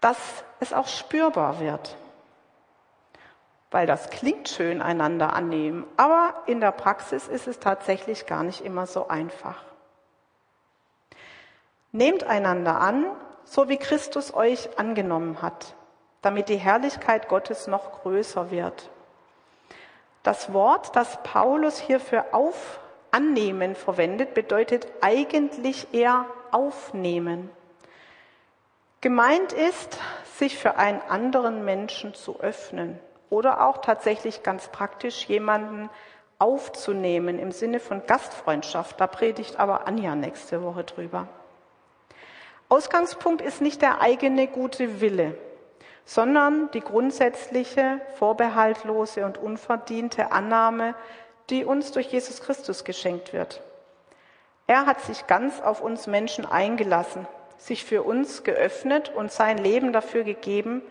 dass 0.00 0.18
es 0.58 0.72
auch 0.72 0.88
spürbar 0.88 1.60
wird? 1.60 1.96
Weil 3.70 3.86
das 3.86 4.10
klingt 4.10 4.48
schön, 4.48 4.82
einander 4.82 5.32
annehmen, 5.32 5.86
aber 5.96 6.42
in 6.46 6.60
der 6.60 6.72
Praxis 6.72 7.28
ist 7.28 7.46
es 7.46 7.58
tatsächlich 7.60 8.26
gar 8.26 8.42
nicht 8.42 8.64
immer 8.64 8.86
so 8.86 9.08
einfach. 9.08 9.62
Nehmt 11.92 12.24
einander 12.24 12.80
an, 12.80 13.06
so 13.44 13.68
wie 13.68 13.76
Christus 13.76 14.34
euch 14.34 14.78
angenommen 14.78 15.42
hat, 15.42 15.74
damit 16.22 16.48
die 16.48 16.56
Herrlichkeit 16.56 17.28
Gottes 17.28 17.66
noch 17.66 18.02
größer 18.02 18.50
wird. 18.50 18.90
Das 20.22 20.52
Wort, 20.52 20.96
das 20.96 21.22
Paulus 21.22 21.78
hier 21.78 22.00
für 22.00 22.32
auf, 22.32 22.80
annehmen 23.10 23.74
verwendet, 23.74 24.34
bedeutet 24.34 24.86
eigentlich 25.00 25.92
eher 25.92 26.26
aufnehmen. 26.50 27.50
Gemeint 29.00 29.52
ist, 29.52 29.98
sich 30.38 30.58
für 30.58 30.76
einen 30.76 31.02
anderen 31.02 31.64
Menschen 31.64 32.14
zu 32.14 32.40
öffnen 32.40 32.98
oder 33.28 33.66
auch 33.66 33.78
tatsächlich 33.78 34.42
ganz 34.42 34.68
praktisch 34.68 35.26
jemanden 35.26 35.90
aufzunehmen 36.38 37.38
im 37.38 37.52
Sinne 37.52 37.80
von 37.80 38.06
Gastfreundschaft. 38.06 39.00
Da 39.00 39.06
predigt 39.06 39.60
aber 39.60 39.86
Anja 39.86 40.14
nächste 40.14 40.62
Woche 40.62 40.84
drüber. 40.84 41.28
Ausgangspunkt 42.68 43.42
ist 43.42 43.60
nicht 43.60 43.82
der 43.82 44.00
eigene 44.00 44.46
gute 44.46 45.00
Wille, 45.00 45.36
sondern 46.04 46.70
die 46.72 46.80
grundsätzliche, 46.80 48.00
vorbehaltlose 48.18 49.24
und 49.24 49.38
unverdiente 49.38 50.32
Annahme, 50.32 50.94
die 51.50 51.64
uns 51.64 51.92
durch 51.92 52.06
Jesus 52.06 52.40
Christus 52.40 52.84
geschenkt 52.84 53.32
wird. 53.32 53.62
Er 54.66 54.86
hat 54.86 55.02
sich 55.02 55.26
ganz 55.26 55.60
auf 55.60 55.82
uns 55.82 56.06
Menschen 56.06 56.46
eingelassen, 56.46 57.26
sich 57.58 57.84
für 57.84 58.02
uns 58.02 58.44
geöffnet 58.44 59.12
und 59.14 59.30
sein 59.30 59.58
Leben 59.58 59.92
dafür 59.92 60.24
gegeben, 60.24 60.82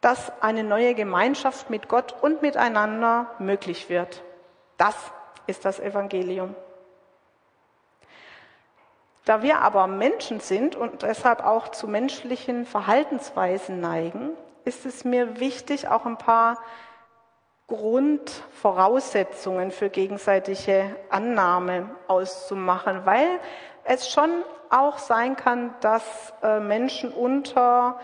dass 0.00 0.30
eine 0.42 0.62
neue 0.62 0.94
Gemeinschaft 0.94 1.70
mit 1.70 1.88
Gott 1.88 2.14
und 2.20 2.42
miteinander 2.42 3.34
möglich 3.38 3.88
wird. 3.88 4.22
Das 4.76 4.94
ist 5.46 5.64
das 5.64 5.80
Evangelium. 5.80 6.54
Da 9.28 9.42
wir 9.42 9.60
aber 9.60 9.86
Menschen 9.86 10.40
sind 10.40 10.74
und 10.74 11.02
deshalb 11.02 11.44
auch 11.44 11.68
zu 11.68 11.86
menschlichen 11.86 12.64
Verhaltensweisen 12.64 13.78
neigen, 13.78 14.30
ist 14.64 14.86
es 14.86 15.04
mir 15.04 15.38
wichtig, 15.38 15.86
auch 15.86 16.06
ein 16.06 16.16
paar 16.16 16.56
Grundvoraussetzungen 17.66 19.70
für 19.70 19.90
gegenseitige 19.90 20.96
Annahme 21.10 21.90
auszumachen, 22.06 23.04
weil 23.04 23.28
es 23.84 24.08
schon 24.08 24.30
auch 24.70 24.96
sein 24.96 25.36
kann, 25.36 25.74
dass 25.82 26.32
äh, 26.42 26.58
Menschen 26.60 27.12
unter 27.12 28.00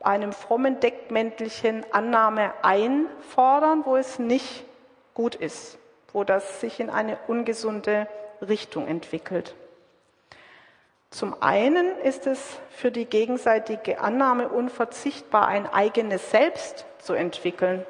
einem 0.00 0.32
frommen 0.32 0.80
Deckmäntelchen 0.80 1.84
Annahme 1.92 2.54
einfordern, 2.62 3.82
wo 3.84 3.96
es 3.96 4.18
nicht 4.18 4.64
gut 5.12 5.34
ist, 5.34 5.76
wo 6.14 6.24
das 6.24 6.62
sich 6.62 6.80
in 6.80 6.88
eine 6.88 7.18
ungesunde 7.28 8.08
Richtung 8.40 8.88
entwickelt. 8.88 9.54
Zum 11.16 11.34
einen 11.40 11.96
ist 12.00 12.26
es 12.26 12.58
für 12.68 12.90
die 12.90 13.06
gegenseitige 13.06 14.00
Annahme 14.00 14.50
unverzichtbar, 14.50 15.48
ein 15.48 15.66
eigenes 15.66 16.30
Selbst 16.30 16.84
zu 16.98 17.14
entwickeln 17.14 17.86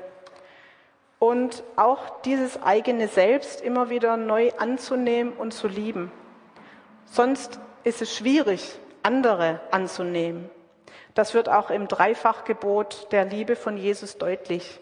und 1.18 1.64
auch 1.74 2.20
dieses 2.20 2.62
eigene 2.62 3.08
Selbst 3.08 3.62
immer 3.62 3.90
wieder 3.90 4.16
neu 4.16 4.52
anzunehmen 4.58 5.32
und 5.32 5.52
zu 5.52 5.66
lieben. 5.66 6.12
Sonst 7.06 7.58
ist 7.82 8.00
es 8.00 8.14
schwierig, 8.14 8.78
andere 9.02 9.58
anzunehmen. 9.72 10.48
Das 11.14 11.34
wird 11.34 11.48
auch 11.48 11.70
im 11.70 11.88
Dreifachgebot 11.88 13.08
der 13.10 13.24
Liebe 13.24 13.56
von 13.56 13.76
Jesus 13.76 14.18
deutlich. 14.18 14.78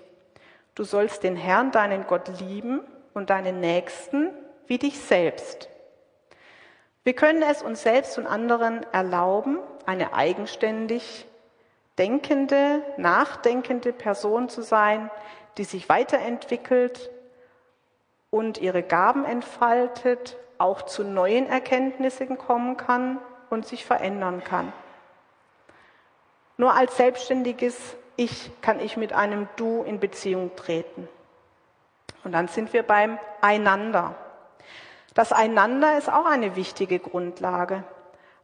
Du 0.75 0.85
sollst 0.85 1.23
den 1.23 1.37
Herrn, 1.37 1.71
deinen 1.71 2.07
Gott 2.07 2.29
lieben 2.41 2.83
und 3.15 3.31
deinen 3.31 3.61
Nächsten 3.61 4.29
wie 4.67 4.77
dich 4.77 5.01
selbst. 5.01 5.71
Wir 7.05 7.15
können 7.15 7.43
es 7.43 7.63
uns 7.63 7.83
selbst 7.83 8.19
und 8.19 8.27
anderen 8.27 8.85
erlauben, 8.93 9.59
eine 9.87 10.15
eigenständig 10.15 11.27
denkende, 11.99 12.83
nachdenkende 12.97 13.93
Person 13.93 14.49
zu 14.49 14.63
sein, 14.63 15.11
die 15.59 15.65
sich 15.65 15.89
weiterentwickelt 15.89 17.11
und 18.31 18.59
ihre 18.59 18.83
Gaben 18.83 19.25
entfaltet, 19.25 20.37
auch 20.59 20.83
zu 20.83 21.05
neuen 21.05 21.47
Erkenntnissen 21.47 22.39
kommen 22.39 22.77
kann, 22.77 23.19
und 23.55 23.67
sich 23.67 23.85
verändern 23.85 24.45
kann. 24.45 24.73
Nur 26.57 26.75
als 26.75 26.97
selbstständiges 26.97 27.97
Ich 28.17 28.51
kann 28.61 28.79
ich 28.79 28.97
mit 28.97 29.13
einem 29.13 29.49
Du 29.57 29.83
in 29.83 29.99
Beziehung 29.99 30.55
treten. 30.55 31.09
Und 32.23 32.33
dann 32.33 32.47
sind 32.49 32.73
wir 32.73 32.85
beim 32.85 33.19
Einander. 33.41 34.15
Das 35.15 35.33
Einander 35.33 35.97
ist 35.97 36.13
auch 36.13 36.27
eine 36.27 36.57
wichtige 36.57 36.99
Grundlage. 36.99 37.85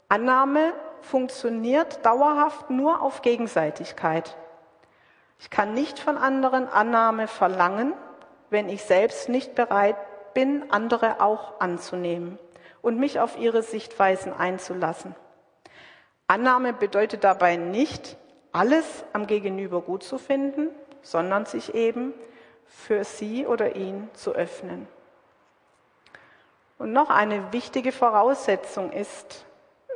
Annahme 0.08 0.72
funktioniert 1.02 2.04
dauerhaft 2.06 2.70
nur 2.70 3.02
auf 3.02 3.22
Gegenseitigkeit. 3.22 4.36
Ich 5.40 5.50
kann 5.50 5.74
nicht 5.74 5.98
von 5.98 6.16
anderen 6.16 6.68
Annahme 6.68 7.26
verlangen, 7.26 7.92
wenn 8.50 8.68
ich 8.68 8.84
selbst 8.84 9.28
nicht 9.28 9.54
bereit 9.54 9.96
bin, 10.34 10.70
andere 10.70 11.20
auch 11.20 11.60
anzunehmen 11.60 12.38
und 12.82 12.98
mich 12.98 13.18
auf 13.18 13.38
ihre 13.38 13.62
Sichtweisen 13.62 14.32
einzulassen. 14.32 15.16
Annahme 16.28 16.72
bedeutet 16.72 17.24
dabei 17.24 17.56
nicht, 17.56 18.16
alles 18.52 19.04
am 19.12 19.26
Gegenüber 19.26 19.80
gut 19.80 20.02
zu 20.02 20.18
finden, 20.18 20.68
sondern 21.02 21.46
sich 21.46 21.74
eben 21.74 22.14
für 22.66 23.02
sie 23.02 23.46
oder 23.46 23.74
ihn 23.74 24.08
zu 24.14 24.32
öffnen. 24.32 24.86
Und 26.80 26.94
noch 26.94 27.10
eine 27.10 27.52
wichtige 27.52 27.92
Voraussetzung 27.92 28.90
ist, 28.90 29.44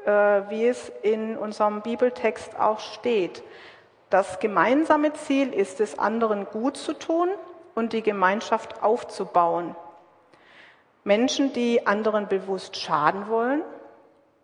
äh, 0.05 0.11
wie 0.11 0.67
es 0.67 0.93
in 1.01 1.39
unserem 1.39 1.81
Bibeltext 1.81 2.61
auch 2.61 2.79
steht. 2.79 3.43
Das 4.11 4.39
gemeinsame 4.39 5.15
Ziel 5.15 5.55
ist 5.55 5.81
es, 5.81 5.99
anderen 5.99 6.45
gut 6.45 6.77
zu 6.77 6.93
tun 6.93 7.31
und 7.75 7.95
die 7.95 8.03
Gemeinschaft 8.03 8.83
aufzubauen. 8.83 9.75
Menschen, 11.05 11.55
die 11.55 11.87
anderen 11.87 12.29
bewusst 12.29 12.77
schaden 12.77 13.31
wollen 13.31 13.63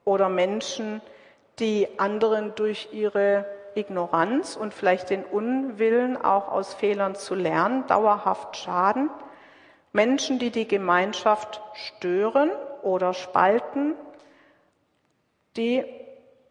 oder 0.07 0.31
Menschen, 0.31 1.03
die 1.59 1.89
anderen 1.99 2.55
durch 2.55 2.89
ihre 2.93 3.45
Ignoranz 3.75 4.57
und 4.57 4.73
vielleicht 4.73 5.11
den 5.11 5.27
Unwillen 5.27 6.17
auch 6.17 6.49
aus 6.51 6.73
Fehlern 6.73 7.15
zu 7.15 7.35
lernen, 7.35 7.87
dauerhaft 7.87 8.57
schaden, 8.57 9.11
Menschen, 9.93 10.39
die 10.39 10.51
die 10.51 10.69
Gemeinschaft 10.69 11.61
stören 11.75 12.51
oder 12.83 13.13
spalten, 13.15 13.95
die 15.57 15.85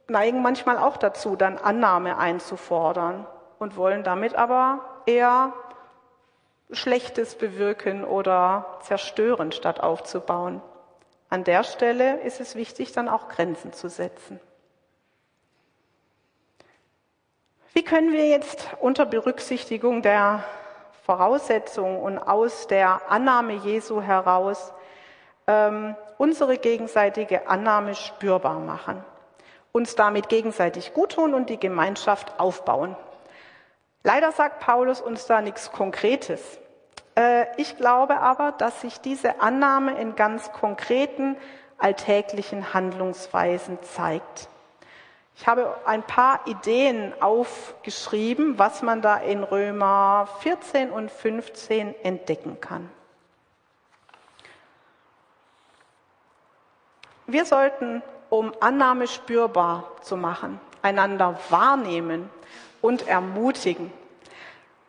neigen 0.07 0.41
manchmal 0.41 0.77
auch 0.77 0.97
dazu, 0.97 1.35
dann 1.35 1.57
Annahme 1.57 2.17
einzufordern 2.17 3.25
und 3.59 3.77
wollen 3.77 4.03
damit 4.03 4.35
aber 4.35 5.01
eher 5.05 5.53
Schlechtes 6.71 7.35
bewirken 7.35 8.03
oder 8.03 8.77
zerstören, 8.81 9.51
statt 9.51 9.79
aufzubauen. 9.79 10.61
An 11.29 11.43
der 11.43 11.63
Stelle 11.63 12.19
ist 12.21 12.39
es 12.41 12.55
wichtig, 12.55 12.91
dann 12.91 13.07
auch 13.07 13.29
Grenzen 13.29 13.73
zu 13.73 13.87
setzen. 13.89 14.39
Wie 17.73 17.83
können 17.83 18.11
wir 18.11 18.27
jetzt 18.27 18.67
unter 18.81 19.05
Berücksichtigung 19.05 20.01
der 20.01 20.43
Voraussetzungen 21.09 21.99
und 21.99 22.19
aus 22.19 22.67
der 22.67 23.09
Annahme 23.09 23.53
Jesu 23.53 23.99
heraus 23.99 24.71
ähm, 25.47 25.95
unsere 26.19 26.59
gegenseitige 26.59 27.47
Annahme 27.47 27.95
spürbar 27.95 28.59
machen, 28.59 29.03
uns 29.71 29.95
damit 29.95 30.29
gegenseitig 30.29 30.93
gut 30.93 31.13
tun 31.13 31.33
und 31.33 31.49
die 31.49 31.59
Gemeinschaft 31.59 32.39
aufbauen. 32.39 32.95
Leider 34.03 34.31
sagt 34.31 34.59
Paulus 34.59 35.01
uns 35.01 35.25
da 35.25 35.41
nichts 35.41 35.71
Konkretes. 35.71 36.59
Äh, 37.15 37.47
ich 37.57 37.75
glaube 37.75 38.19
aber, 38.19 38.51
dass 38.51 38.81
sich 38.81 39.01
diese 39.01 39.41
Annahme 39.41 39.99
in 39.99 40.15
ganz 40.15 40.51
konkreten 40.51 41.37
alltäglichen 41.79 42.71
Handlungsweisen 42.75 43.79
zeigt. 43.81 44.47
Ich 45.39 45.47
habe 45.47 45.73
ein 45.85 46.03
paar 46.03 46.45
Ideen 46.47 47.13
aufgeschrieben, 47.21 48.59
was 48.59 48.81
man 48.81 49.01
da 49.01 49.15
in 49.15 49.41
Römer 49.41 50.27
14 50.41 50.91
und 50.91 51.09
15 51.09 51.95
entdecken 52.03 52.59
kann. 52.59 52.89
Wir 57.25 57.45
sollten, 57.45 58.03
um 58.29 58.51
Annahme 58.59 59.07
spürbar 59.07 59.89
zu 60.01 60.17
machen, 60.17 60.59
einander 60.81 61.39
wahrnehmen 61.49 62.29
und 62.81 63.07
ermutigen. 63.07 63.93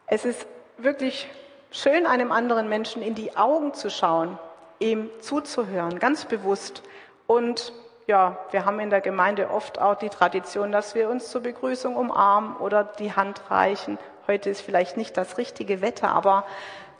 Es 0.09 0.25
ist 0.25 0.49
wirklich 0.79 1.29
schön, 1.71 2.07
einem 2.07 2.33
anderen 2.33 2.69
Menschen 2.69 3.03
in 3.03 3.15
die 3.15 3.37
Augen 3.37 3.73
zu 3.73 3.89
schauen, 3.89 4.37
ihm 4.81 5.11
zuzuhören, 5.21 6.01
ganz 6.01 6.25
bewusst 6.25 6.83
und 7.29 7.73
ja, 8.11 8.37
wir 8.51 8.65
haben 8.65 8.81
in 8.81 8.91
der 8.91 9.01
Gemeinde 9.01 9.51
oft 9.51 9.81
auch 9.81 9.95
die 9.95 10.09
Tradition, 10.09 10.73
dass 10.73 10.97
wir 10.97 11.09
uns 11.09 11.31
zur 11.31 11.43
Begrüßung 11.43 11.95
umarmen 11.95 12.57
oder 12.57 12.83
die 12.83 13.13
Hand 13.13 13.41
reichen. 13.53 13.99
Heute 14.27 14.51
ist 14.51 14.63
vielleicht 14.63 14.97
nicht 14.97 15.17
das 15.17 15.39
richtige 15.39 15.81
Wetter, 15.81 16.09
aber 16.09 16.45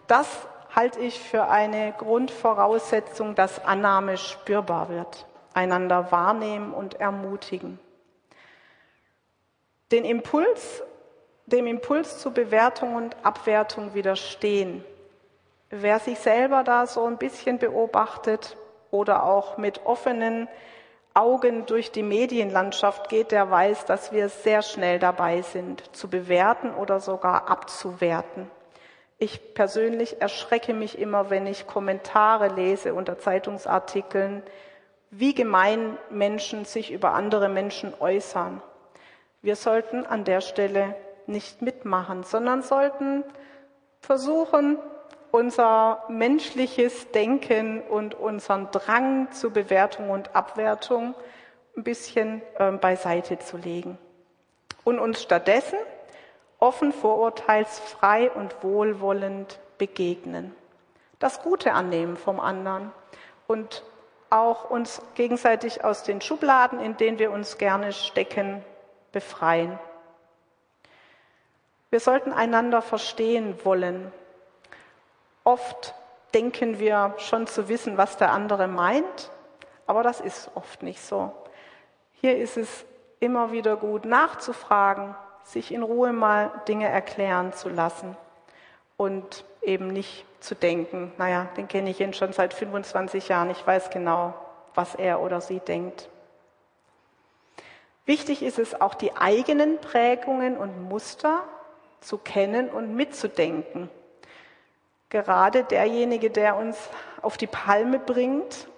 das 0.07 0.47
halte 0.73 1.01
ich 1.01 1.19
für 1.19 1.49
eine 1.49 1.93
Grundvoraussetzung, 1.99 3.35
dass 3.35 3.65
Annahme 3.65 4.19
spürbar 4.19 4.89
wird. 4.89 5.27
Einander 5.53 6.13
wahrnehmen 6.13 6.73
und 6.73 7.01
ermutigen. 7.01 7.81
Den 9.91 10.05
Impuls, 10.05 10.85
dem 11.47 11.67
Impuls 11.67 12.21
zu 12.21 12.31
Bewertung 12.31 12.95
und 12.95 13.17
Abwertung 13.25 13.95
widerstehen. 13.95 14.85
Wer 15.71 15.99
sich 15.99 16.21
selber 16.21 16.63
da 16.63 16.87
so 16.87 17.05
ein 17.05 17.19
bisschen 17.19 17.59
beobachtet 17.59 18.57
oder 18.93 19.25
auch 19.25 19.59
mit 19.59 19.85
offenen 19.85 20.49
Augen 21.15 21.67
durch 21.67 21.91
die 21.91 22.03
Medienlandschaft 22.03 23.09
geht, 23.09 23.33
der 23.33 23.51
weiß, 23.51 23.85
dass 23.85 24.13
wir 24.13 24.29
sehr 24.29 24.63
schnell 24.63 24.99
dabei 24.99 25.43
sind, 25.43 25.95
zu 25.95 26.09
bewerten 26.09 26.73
oder 26.73 27.01
sogar 27.01 27.51
abzuwerten. 27.51 28.51
Ich 29.19 29.55
persönlich 29.55 30.23
erschrecke 30.23 30.73
mich 30.73 30.99
immer, 30.99 31.29
wenn 31.29 31.47
ich 31.47 31.67
Kommentare 31.67 32.49
lese 32.49 32.95
unter 32.95 33.19
Zeitungsartikeln, 33.19 34.43
wie 35.11 35.35
gemein 35.35 35.99
Menschen 36.09 36.65
sich 36.65 36.91
über 36.93 37.13
andere 37.13 37.49
Menschen 37.49 37.93
äußern. 37.99 38.63
Wir 39.43 39.57
sollten 39.57 40.07
an 40.07 40.25
der 40.25 40.41
Stelle 40.41 40.95
nicht 41.27 41.61
mitmachen, 41.61 42.23
sondern 42.23 42.63
sollten 42.63 43.25
versuchen, 44.01 44.79
unser 45.33 46.05
menschliches 46.09 47.11
Denken 47.13 47.83
und 47.83 48.15
unseren 48.15 48.71
Drang 48.71 49.31
zur 49.33 49.51
Bewertung 49.51 50.11
und 50.11 50.35
Abwertung 50.35 51.15
ein 51.77 51.85
bisschen 51.85 52.43
äh, 52.59 52.73
beiseite 52.73 53.39
zu 53.39 53.57
legen 53.57 53.99
und 54.85 54.99
uns 54.99 55.23
stattdessen 55.23 55.79
offen, 56.59 56.93
vorurteilsfrei 56.93 58.31
und 58.31 58.63
wohlwollend 58.63 59.59
begegnen. 59.79 60.55
Das 61.19 61.43
Gute 61.43 61.73
annehmen 61.73 62.17
vom 62.17 62.39
anderen 62.39 62.93
und 63.47 63.83
auch 64.29 64.71
uns 64.71 65.03
gegenseitig 65.15 65.85
aus 65.85 66.03
den 66.03 66.21
Schubladen, 66.21 66.81
in 66.81 66.97
denen 66.97 67.19
wir 67.19 67.31
uns 67.31 67.59
gerne 67.59 67.93
stecken, 67.93 68.65
befreien. 69.11 69.79
Wir 71.91 71.99
sollten 71.99 72.33
einander 72.33 72.83
verstehen 72.83 73.59
wollen 73.65 74.13
Oft 75.51 75.95
denken 76.33 76.79
wir 76.79 77.13
schon 77.19 77.49
zu 77.49 77.69
wissen, 77.69 77.97
was 77.97 78.17
der 78.17 78.31
andere 78.31 78.69
meint, 78.69 79.33
aber 79.85 80.05
das 80.05 80.21
ist 80.21 80.49
oft 80.55 80.85
nicht 80.85 81.03
so. 81.03 81.33
Hier 82.21 82.39
ist 82.39 82.57
es 82.57 82.85
immer 83.19 83.51
wieder 83.51 83.77
gut 83.77 84.05
nachzufragen, 84.05 85.17
sich 85.43 85.75
in 85.75 85.83
Ruhe 85.83 86.13
mal 86.13 86.53
Dinge 86.69 86.87
erklären 86.87 87.53
zu 87.53 87.69
lassen 87.69 88.17
und 88.97 89.45
eben 89.61 89.89
nicht 89.89 90.25
zu 90.39 90.55
denken, 90.55 91.13
naja, 91.19 91.49
den 91.57 91.67
kenne 91.67 91.91
ich 91.91 92.01
ihn 92.01 92.15
schon 92.15 92.33
seit 92.33 92.55
25 92.55 93.27
Jahren, 93.27 93.51
ich 93.51 93.67
weiß 93.67 93.91
genau, 93.91 94.35
was 94.77 94.95
er 94.95 95.21
oder 95.21 95.41
sie 95.41 95.59
denkt. 95.59 96.09
Wichtig 98.07 98.45
ist 98.45 98.61
es 98.61 98.81
auch, 98.81 98.95
die 98.95 99.17
eigenen 99.17 99.81
Prägungen 99.81 100.57
und 100.57 100.89
Muster 100.89 101.43
zu 102.01 102.19
kennen 102.19 102.69
und 102.69 102.95
mitzudenken 102.95 103.91
gerade 105.11 105.65
derjenige, 105.65 106.31
der 106.31 106.57
uns 106.57 106.79
auf 107.21 107.37
die 107.37 107.47
Palme 107.47 107.99
bringt, 107.99 108.69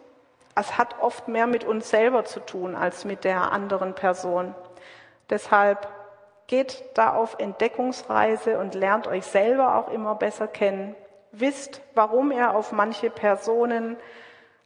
es 0.55 0.77
hat 0.77 1.01
oft 1.01 1.29
mehr 1.29 1.47
mit 1.47 1.64
uns 1.64 1.88
selber 1.88 2.25
zu 2.25 2.40
tun 2.40 2.75
als 2.75 3.05
mit 3.05 3.25
der 3.25 3.53
anderen 3.53 3.95
Person. 3.95 4.55
Deshalb 5.31 5.88
geht 6.47 6.85
da 6.95 7.14
auf 7.14 7.37
Entdeckungsreise 7.38 8.59
und 8.59 8.75
lernt 8.75 9.07
euch 9.07 9.25
selber 9.25 9.77
auch 9.77 9.90
immer 9.90 10.14
besser 10.14 10.49
kennen. 10.49 10.95
Wisst, 11.31 11.81
warum 11.95 12.31
ihr 12.31 12.55
auf 12.55 12.73
manche 12.73 13.09
Personen 13.09 13.97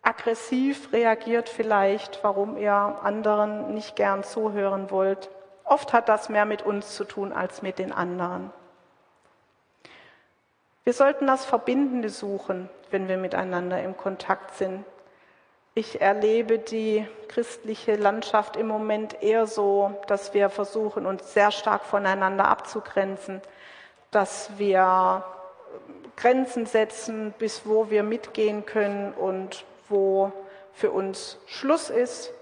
aggressiv 0.02 0.92
reagiert 0.92 1.48
vielleicht, 1.48 2.24
warum 2.24 2.56
ihr 2.56 2.72
anderen 2.72 3.74
nicht 3.74 3.94
gern 3.94 4.24
zuhören 4.24 4.90
wollt. 4.90 5.30
Oft 5.62 5.92
hat 5.92 6.08
das 6.08 6.28
mehr 6.28 6.44
mit 6.44 6.62
uns 6.62 6.94
zu 6.96 7.04
tun 7.04 7.32
als 7.32 7.62
mit 7.62 7.78
den 7.78 7.92
anderen. 7.92 8.52
Wir 10.86 10.92
sollten 10.92 11.26
das 11.26 11.44
Verbindende 11.44 12.10
suchen, 12.10 12.70
wenn 12.92 13.08
wir 13.08 13.16
miteinander 13.16 13.82
im 13.82 13.96
Kontakt 13.96 14.54
sind. 14.54 14.84
Ich 15.74 16.00
erlebe 16.00 16.60
die 16.60 17.04
christliche 17.26 17.96
Landschaft 17.96 18.54
im 18.54 18.68
Moment 18.68 19.20
eher 19.20 19.48
so, 19.48 20.00
dass 20.06 20.32
wir 20.32 20.48
versuchen, 20.48 21.04
uns 21.04 21.34
sehr 21.34 21.50
stark 21.50 21.82
voneinander 21.82 22.46
abzugrenzen, 22.46 23.42
dass 24.12 24.48
wir 24.58 25.24
Grenzen 26.14 26.66
setzen, 26.66 27.34
bis 27.36 27.66
wo 27.66 27.90
wir 27.90 28.04
mitgehen 28.04 28.64
können 28.64 29.12
und 29.12 29.64
wo 29.88 30.30
für 30.72 30.92
uns 30.92 31.36
Schluss 31.46 31.90
ist. 31.90 32.32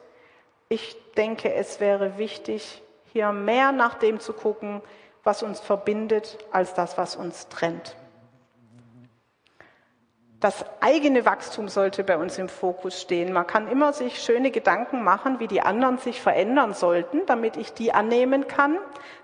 Ich 0.69 0.99
denke, 1.15 1.55
es 1.55 1.81
wäre 1.81 2.19
wichtig, 2.19 2.83
hier 3.11 3.33
mehr 3.33 3.73
nach 3.73 3.95
dem 3.95 4.21
zu 4.21 4.35
gucken, 4.35 4.83
was 5.23 5.43
uns 5.43 5.61
verbindet, 5.61 6.37
als 6.53 6.75
das, 6.75 6.99
was 6.99 7.17
uns 7.17 7.49
trennt. 7.49 7.97
Das 10.45 10.63
eigene 10.83 11.25
Wachstum 11.25 11.69
sollte 11.69 12.05
bei 12.05 12.19
uns 12.19 12.37
im 12.37 12.51
Fokus 12.51 13.01
stehen. 13.01 13.33
Man 13.33 13.47
kann 13.47 13.67
immer 13.67 13.95
sich 13.95 14.23
schöne 14.23 14.51
Gedanken 14.51 15.03
machen, 15.03 15.41
wie 15.41 15.47
die 15.47 15.63
anderen 15.63 15.97
sich 15.97 16.21
verändern 16.21 16.75
sollten, 16.75 17.25
damit 17.25 17.57
ich 17.57 17.73
die 17.73 17.95
annehmen 17.95 18.47
kann. 18.47 18.77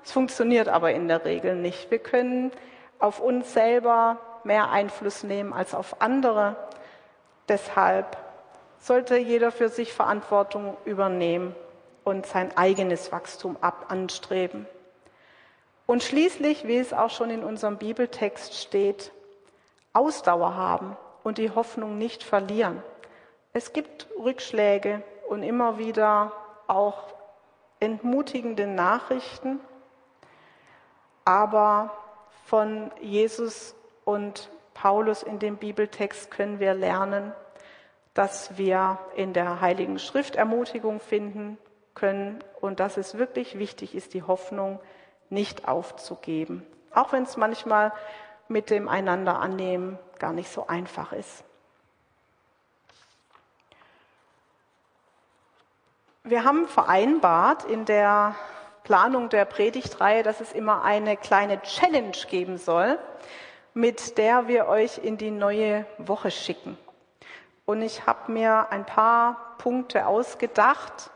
Es 0.03 0.13
funktioniert 0.13 0.69
aber 0.69 0.93
in 0.93 1.09
der 1.09 1.27
Regel 1.27 1.57
nicht. 1.57 1.91
Wir 1.91 1.99
können 1.99 2.53
auf 2.99 3.21
uns 3.21 3.53
selber 3.53 4.17
mehr 4.45 4.71
Einfluss 4.71 5.23
nehmen 5.23 5.53
als 5.53 5.75
auf 5.75 6.01
andere. 6.01 6.57
Deshalb 7.51 8.17
sollte 8.79 9.19
jeder 9.19 9.53
für 9.53 9.69
sich 9.69 9.93
Verantwortung 9.93 10.79
übernehmen 10.87 11.55
und 12.03 12.25
sein 12.25 12.57
eigenes 12.57 13.13
Wachstum 13.13 13.59
ab 13.61 13.89
anstreben. 13.89 14.65
Und 15.85 16.03
schließlich, 16.03 16.67
wie 16.67 16.79
es 16.79 16.95
auch 16.95 17.11
schon 17.11 17.29
in 17.29 17.45
unserem 17.45 17.77
Bibeltext 17.77 18.55
steht, 18.55 19.13
Ausdauer 19.93 20.57
haben 20.57 20.97
und 21.23 21.39
die 21.39 21.51
Hoffnung 21.51 21.99
nicht 21.99 22.23
verlieren. 22.23 22.83
Es 23.53 23.73
gibt 23.73 24.09
Rückschläge 24.19 25.03
und 25.29 25.43
immer 25.43 25.79
wieder 25.79 26.33
auch 26.67 27.05
entmutigende 27.81 28.67
Nachrichten, 28.67 29.61
aber 31.25 31.93
von 32.47 32.91
Jesus 33.01 33.75
und 34.05 34.51
Paulus 34.75 35.23
in 35.23 35.39
dem 35.39 35.57
Bibeltext 35.57 36.31
können 36.31 36.59
wir 36.59 36.75
lernen, 36.75 37.33
dass 38.15 38.57
wir 38.59 38.99
in 39.15 39.33
der 39.33 39.61
Heiligen 39.61 39.99
Schrift 39.99 40.37
Ermutigung 40.37 41.01
finden 41.01 41.59
können 41.95 42.43
und 42.61 42.81
dass 42.81 42.97
es 42.97 43.19
wirklich 43.19 43.59
wichtig 43.59 43.95
ist, 43.95 44.15
die 44.15 44.23
Hoffnung 44.23 44.81
nicht 45.29 45.69
aufzugeben. 45.69 46.67
Auch 46.93 47.13
wenn 47.13 47.23
es 47.23 47.37
manchmal 47.37 47.93
mit 48.49 48.71
dem 48.71 48.89
Einander 48.89 49.39
annehmen 49.39 49.99
gar 50.21 50.33
nicht 50.33 50.53
so 50.53 50.69
einfach 50.69 51.13
ist. 51.13 51.43
Wir 56.23 56.45
haben 56.45 56.69
vereinbart 56.69 57.65
in 57.65 57.87
der 57.87 58.37
Planung 58.85 59.31
der 59.31 59.45
Predigtreihe, 59.47 60.23
dass 60.23 60.41
es 60.41 60.53
immer 60.53 60.85
eine 60.85 61.17
kleine 61.17 61.61
Challenge 61.63 62.17
geben 62.29 62.59
soll, 62.59 62.99
mit 63.75 64.19
der 64.19 64.47
wir 64.47 64.69
euch 64.69 64.99
in 64.99 65.17
die 65.17 65.31
neue 65.31 65.87
Woche 65.99 66.31
schicken. 66.31 66.79
Und 67.65 67.83
ich 67.83 68.07
habe 68.07 68.31
mir 68.31 68.71
ein 68.71 68.85
paar 68.85 69.57
Punkte 69.59 70.07
ausgedacht, 70.07 71.11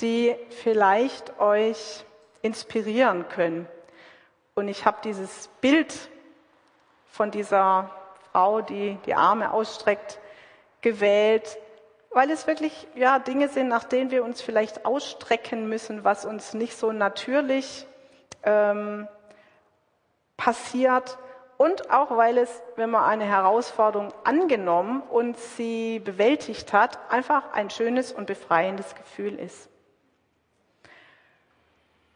die 0.00 0.34
vielleicht 0.50 1.38
euch 1.38 2.04
inspirieren 2.42 3.28
können. 3.28 3.68
Und 4.54 4.68
ich 4.68 4.84
habe 4.84 4.98
dieses 5.04 5.48
Bild 5.60 6.10
von 7.06 7.30
dieser 7.30 7.90
Frau, 8.34 8.62
die 8.62 8.98
die 9.06 9.14
Arme 9.14 9.52
ausstreckt, 9.52 10.18
gewählt, 10.80 11.56
weil 12.10 12.30
es 12.32 12.48
wirklich 12.48 12.88
ja 12.96 13.20
Dinge 13.20 13.48
sind, 13.48 13.68
nach 13.68 13.84
denen 13.84 14.10
wir 14.10 14.24
uns 14.24 14.42
vielleicht 14.42 14.84
ausstrecken 14.84 15.68
müssen, 15.68 16.02
was 16.02 16.24
uns 16.24 16.52
nicht 16.52 16.76
so 16.76 16.90
natürlich 16.90 17.86
ähm, 18.42 19.06
passiert 20.36 21.16
und 21.58 21.92
auch 21.92 22.16
weil 22.16 22.38
es, 22.38 22.50
wenn 22.74 22.90
man 22.90 23.04
eine 23.04 23.24
Herausforderung 23.24 24.12
angenommen 24.24 25.00
und 25.02 25.38
sie 25.38 26.00
bewältigt 26.00 26.72
hat, 26.72 26.98
einfach 27.12 27.52
ein 27.52 27.70
schönes 27.70 28.10
und 28.10 28.26
befreiendes 28.26 28.96
Gefühl 28.96 29.38
ist. 29.38 29.68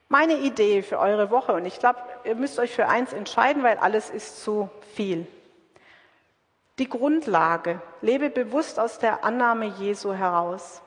Meine 0.08 0.38
Idee 0.38 0.82
für 0.82 0.98
eure 0.98 1.30
Woche, 1.30 1.52
und 1.52 1.64
ich 1.64 1.78
glaube, 1.78 2.00
ihr 2.24 2.34
müsst 2.34 2.58
euch 2.58 2.72
für 2.72 2.88
eins 2.88 3.12
entscheiden, 3.12 3.62
weil 3.62 3.78
alles 3.78 4.10
ist 4.10 4.42
zu 4.42 4.68
viel. 4.96 5.28
Die 6.78 6.88
Grundlage, 6.88 7.80
lebe 8.02 8.30
bewusst 8.30 8.78
aus 8.78 8.98
der 8.98 9.24
Annahme 9.24 9.66
Jesu 9.66 10.12
heraus. 10.12 10.80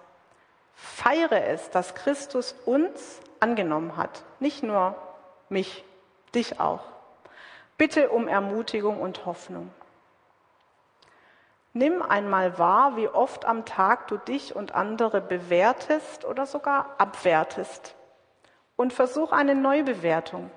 Feiere 0.73 1.47
es, 1.47 1.69
dass 1.69 1.95
Christus 1.95 2.55
uns 2.65 3.19
angenommen 3.41 3.97
hat, 3.97 4.23
nicht 4.39 4.63
nur 4.63 4.95
mich, 5.49 5.83
dich 6.33 6.59
auch. 6.61 6.83
Bitte 7.77 8.09
um 8.09 8.27
Ermutigung 8.27 9.01
und 9.01 9.25
Hoffnung. 9.25 9.69
Nimm 11.73 12.01
einmal 12.01 12.57
wahr, 12.57 12.95
wie 12.95 13.07
oft 13.07 13.45
am 13.45 13.65
Tag 13.65 14.07
du 14.07 14.17
dich 14.17 14.55
und 14.55 14.75
andere 14.75 15.19
bewertest 15.19 16.25
oder 16.25 16.45
sogar 16.45 16.95
abwertest 16.97 17.95
und 18.75 18.93
versuch 18.93 19.31
eine 19.31 19.55
Neubewertung. 19.55 20.51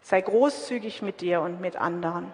Sei 0.00 0.20
großzügig 0.20 1.02
mit 1.02 1.20
dir 1.20 1.40
und 1.40 1.60
mit 1.60 1.76
anderen. 1.76 2.32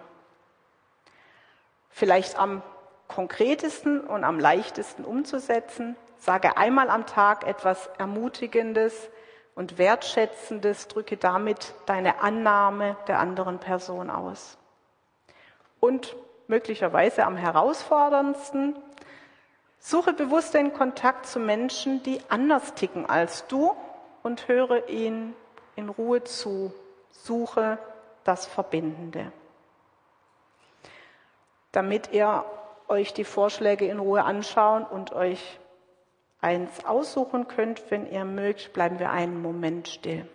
Vielleicht 1.99 2.39
am 2.39 2.61
konkretesten 3.09 3.99
und 3.99 4.23
am 4.23 4.39
leichtesten 4.39 5.03
umzusetzen. 5.03 5.97
Sage 6.17 6.55
einmal 6.55 6.89
am 6.89 7.05
Tag 7.05 7.45
etwas 7.45 7.89
Ermutigendes 7.97 9.09
und 9.53 9.77
Wertschätzendes, 9.77 10.87
drücke 10.87 11.17
damit 11.17 11.73
deine 11.87 12.21
Annahme 12.21 12.95
der 13.09 13.19
anderen 13.19 13.59
Person 13.59 14.09
aus. 14.09 14.57
Und 15.81 16.15
möglicherweise 16.47 17.25
am 17.25 17.35
herausforderndsten, 17.35 18.77
suche 19.77 20.13
bewusst 20.13 20.53
den 20.53 20.71
Kontakt 20.71 21.25
zu 21.25 21.37
Menschen, 21.37 22.01
die 22.03 22.21
anders 22.29 22.75
ticken 22.75 23.09
als 23.09 23.45
du 23.47 23.75
und 24.23 24.47
höre 24.47 24.87
ihn 24.87 25.35
in 25.75 25.89
Ruhe 25.89 26.23
zu. 26.23 26.73
Suche 27.11 27.77
das 28.23 28.47
Verbindende. 28.47 29.33
Damit 31.71 32.11
ihr 32.11 32.45
euch 32.87 33.13
die 33.13 33.23
Vorschläge 33.23 33.87
in 33.87 33.99
Ruhe 33.99 34.23
anschauen 34.23 34.83
und 34.83 35.13
euch 35.13 35.59
eins 36.41 36.85
aussuchen 36.85 37.47
könnt, 37.47 37.91
wenn 37.91 38.09
ihr 38.11 38.25
mögt, 38.25 38.73
bleiben 38.73 38.99
wir 38.99 39.11
einen 39.11 39.41
Moment 39.41 39.87
still. 39.87 40.27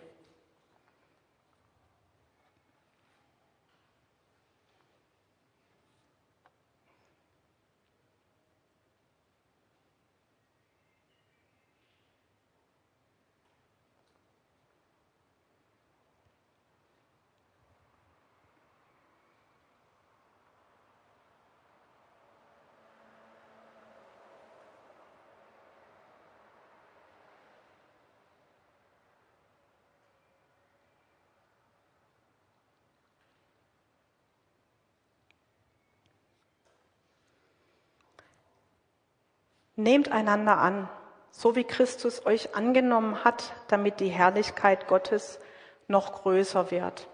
Nehmt 39.75 40.11
einander 40.11 40.57
an, 40.57 40.89
so 41.31 41.55
wie 41.55 41.65
Christus 41.65 42.25
euch 42.25 42.55
angenommen 42.55 43.23
hat, 43.23 43.53
damit 43.67 43.99
die 43.99 44.09
Herrlichkeit 44.09 44.87
Gottes 44.87 45.39
noch 45.87 46.21
größer 46.21 46.71
wird. 46.71 47.07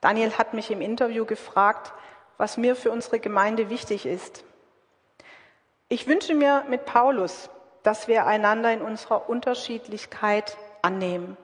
Daniel 0.00 0.32
hat 0.36 0.54
mich 0.54 0.70
im 0.70 0.80
Interview 0.80 1.24
gefragt, 1.24 1.92
was 2.36 2.56
mir 2.56 2.76
für 2.76 2.90
unsere 2.90 3.20
Gemeinde 3.20 3.70
wichtig 3.70 4.06
ist. 4.06 4.44
Ich 5.88 6.06
wünsche 6.06 6.34
mir 6.34 6.64
mit 6.68 6.84
Paulus, 6.84 7.50
dass 7.82 8.08
wir 8.08 8.26
einander 8.26 8.72
in 8.72 8.82
unserer 8.82 9.28
Unterschiedlichkeit 9.28 10.56
annehmen, 10.82 11.36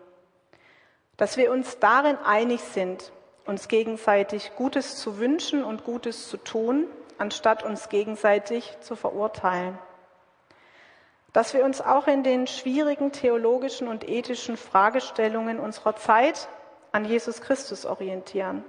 dass 1.16 1.36
wir 1.36 1.52
uns 1.52 1.78
darin 1.78 2.18
einig 2.18 2.60
sind, 2.60 3.12
uns 3.46 3.68
gegenseitig 3.68 4.52
Gutes 4.56 4.96
zu 4.96 5.18
wünschen 5.18 5.64
und 5.64 5.84
Gutes 5.84 6.28
zu 6.28 6.36
tun 6.36 6.86
anstatt 7.18 7.62
uns 7.62 7.88
gegenseitig 7.88 8.76
zu 8.80 8.96
verurteilen. 8.96 9.78
Dass 11.32 11.54
wir 11.54 11.64
uns 11.64 11.80
auch 11.80 12.06
in 12.06 12.22
den 12.22 12.46
schwierigen 12.46 13.12
theologischen 13.12 13.88
und 13.88 14.08
ethischen 14.08 14.56
Fragestellungen 14.56 15.58
unserer 15.58 15.96
Zeit 15.96 16.48
an 16.92 17.04
Jesus 17.04 17.40
Christus 17.40 17.86
orientieren 17.86 18.64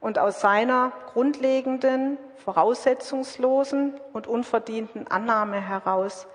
und 0.00 0.18
aus 0.18 0.40
seiner 0.40 0.92
grundlegenden, 1.12 2.18
voraussetzungslosen 2.44 3.98
und 4.12 4.26
unverdienten 4.26 5.06
Annahme 5.08 5.60
heraus 5.60 6.26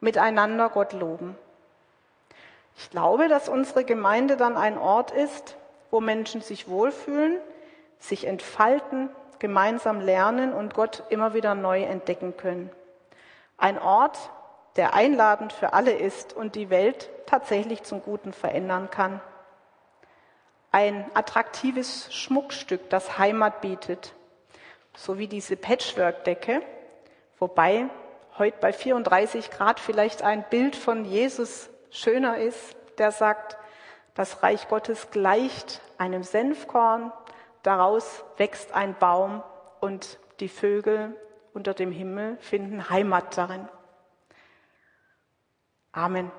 miteinander 0.00 0.68
Gott 0.68 0.92
loben. 0.92 1.36
Ich 2.76 2.90
glaube, 2.90 3.28
dass 3.28 3.48
unsere 3.48 3.84
Gemeinde 3.84 4.36
dann 4.36 4.56
ein 4.56 4.76
Ort 4.76 5.12
ist, 5.12 5.56
wo 5.90 6.00
Menschen 6.00 6.40
sich 6.40 6.68
wohlfühlen, 6.68 7.38
sich 7.98 8.26
entfalten, 8.26 9.10
gemeinsam 9.44 10.00
lernen 10.00 10.54
und 10.54 10.72
Gott 10.72 11.02
immer 11.10 11.34
wieder 11.34 11.54
neu 11.54 11.82
entdecken 11.82 12.34
können. 12.34 12.70
Ein 13.58 13.78
Ort, 13.78 14.30
der 14.76 14.94
einladend 14.94 15.52
für 15.52 15.74
alle 15.74 15.92
ist 15.92 16.32
und 16.32 16.54
die 16.54 16.70
Welt 16.70 17.10
tatsächlich 17.26 17.82
zum 17.82 18.00
Guten 18.02 18.32
verändern 18.32 18.88
kann. 18.88 19.20
Ein 20.72 21.10
attraktives 21.12 22.08
Schmuckstück, 22.10 22.88
das 22.88 23.18
Heimat 23.18 23.60
bietet, 23.60 24.14
so 24.96 25.18
wie 25.18 25.28
diese 25.28 25.56
Patchwork-Decke, 25.56 26.62
wobei 27.38 27.90
heute 28.38 28.56
bei 28.62 28.72
34 28.72 29.50
Grad 29.50 29.78
vielleicht 29.78 30.22
ein 30.22 30.42
Bild 30.48 30.74
von 30.74 31.04
Jesus 31.04 31.68
schöner 31.90 32.38
ist, 32.38 32.74
der 32.96 33.12
sagt, 33.12 33.58
das 34.14 34.42
Reich 34.42 34.68
Gottes 34.68 35.10
gleicht 35.10 35.82
einem 35.98 36.22
Senfkorn, 36.22 37.12
daraus 37.64 38.24
wächst 38.36 38.72
ein 38.72 38.96
Baum 38.96 39.42
und 39.80 40.20
die 40.38 40.48
Vögel 40.48 41.16
unter 41.52 41.74
dem 41.74 41.90
Himmel 41.90 42.36
finden 42.38 42.88
Heimat 42.90 43.36
darin. 43.36 43.68
Amen. 45.92 46.30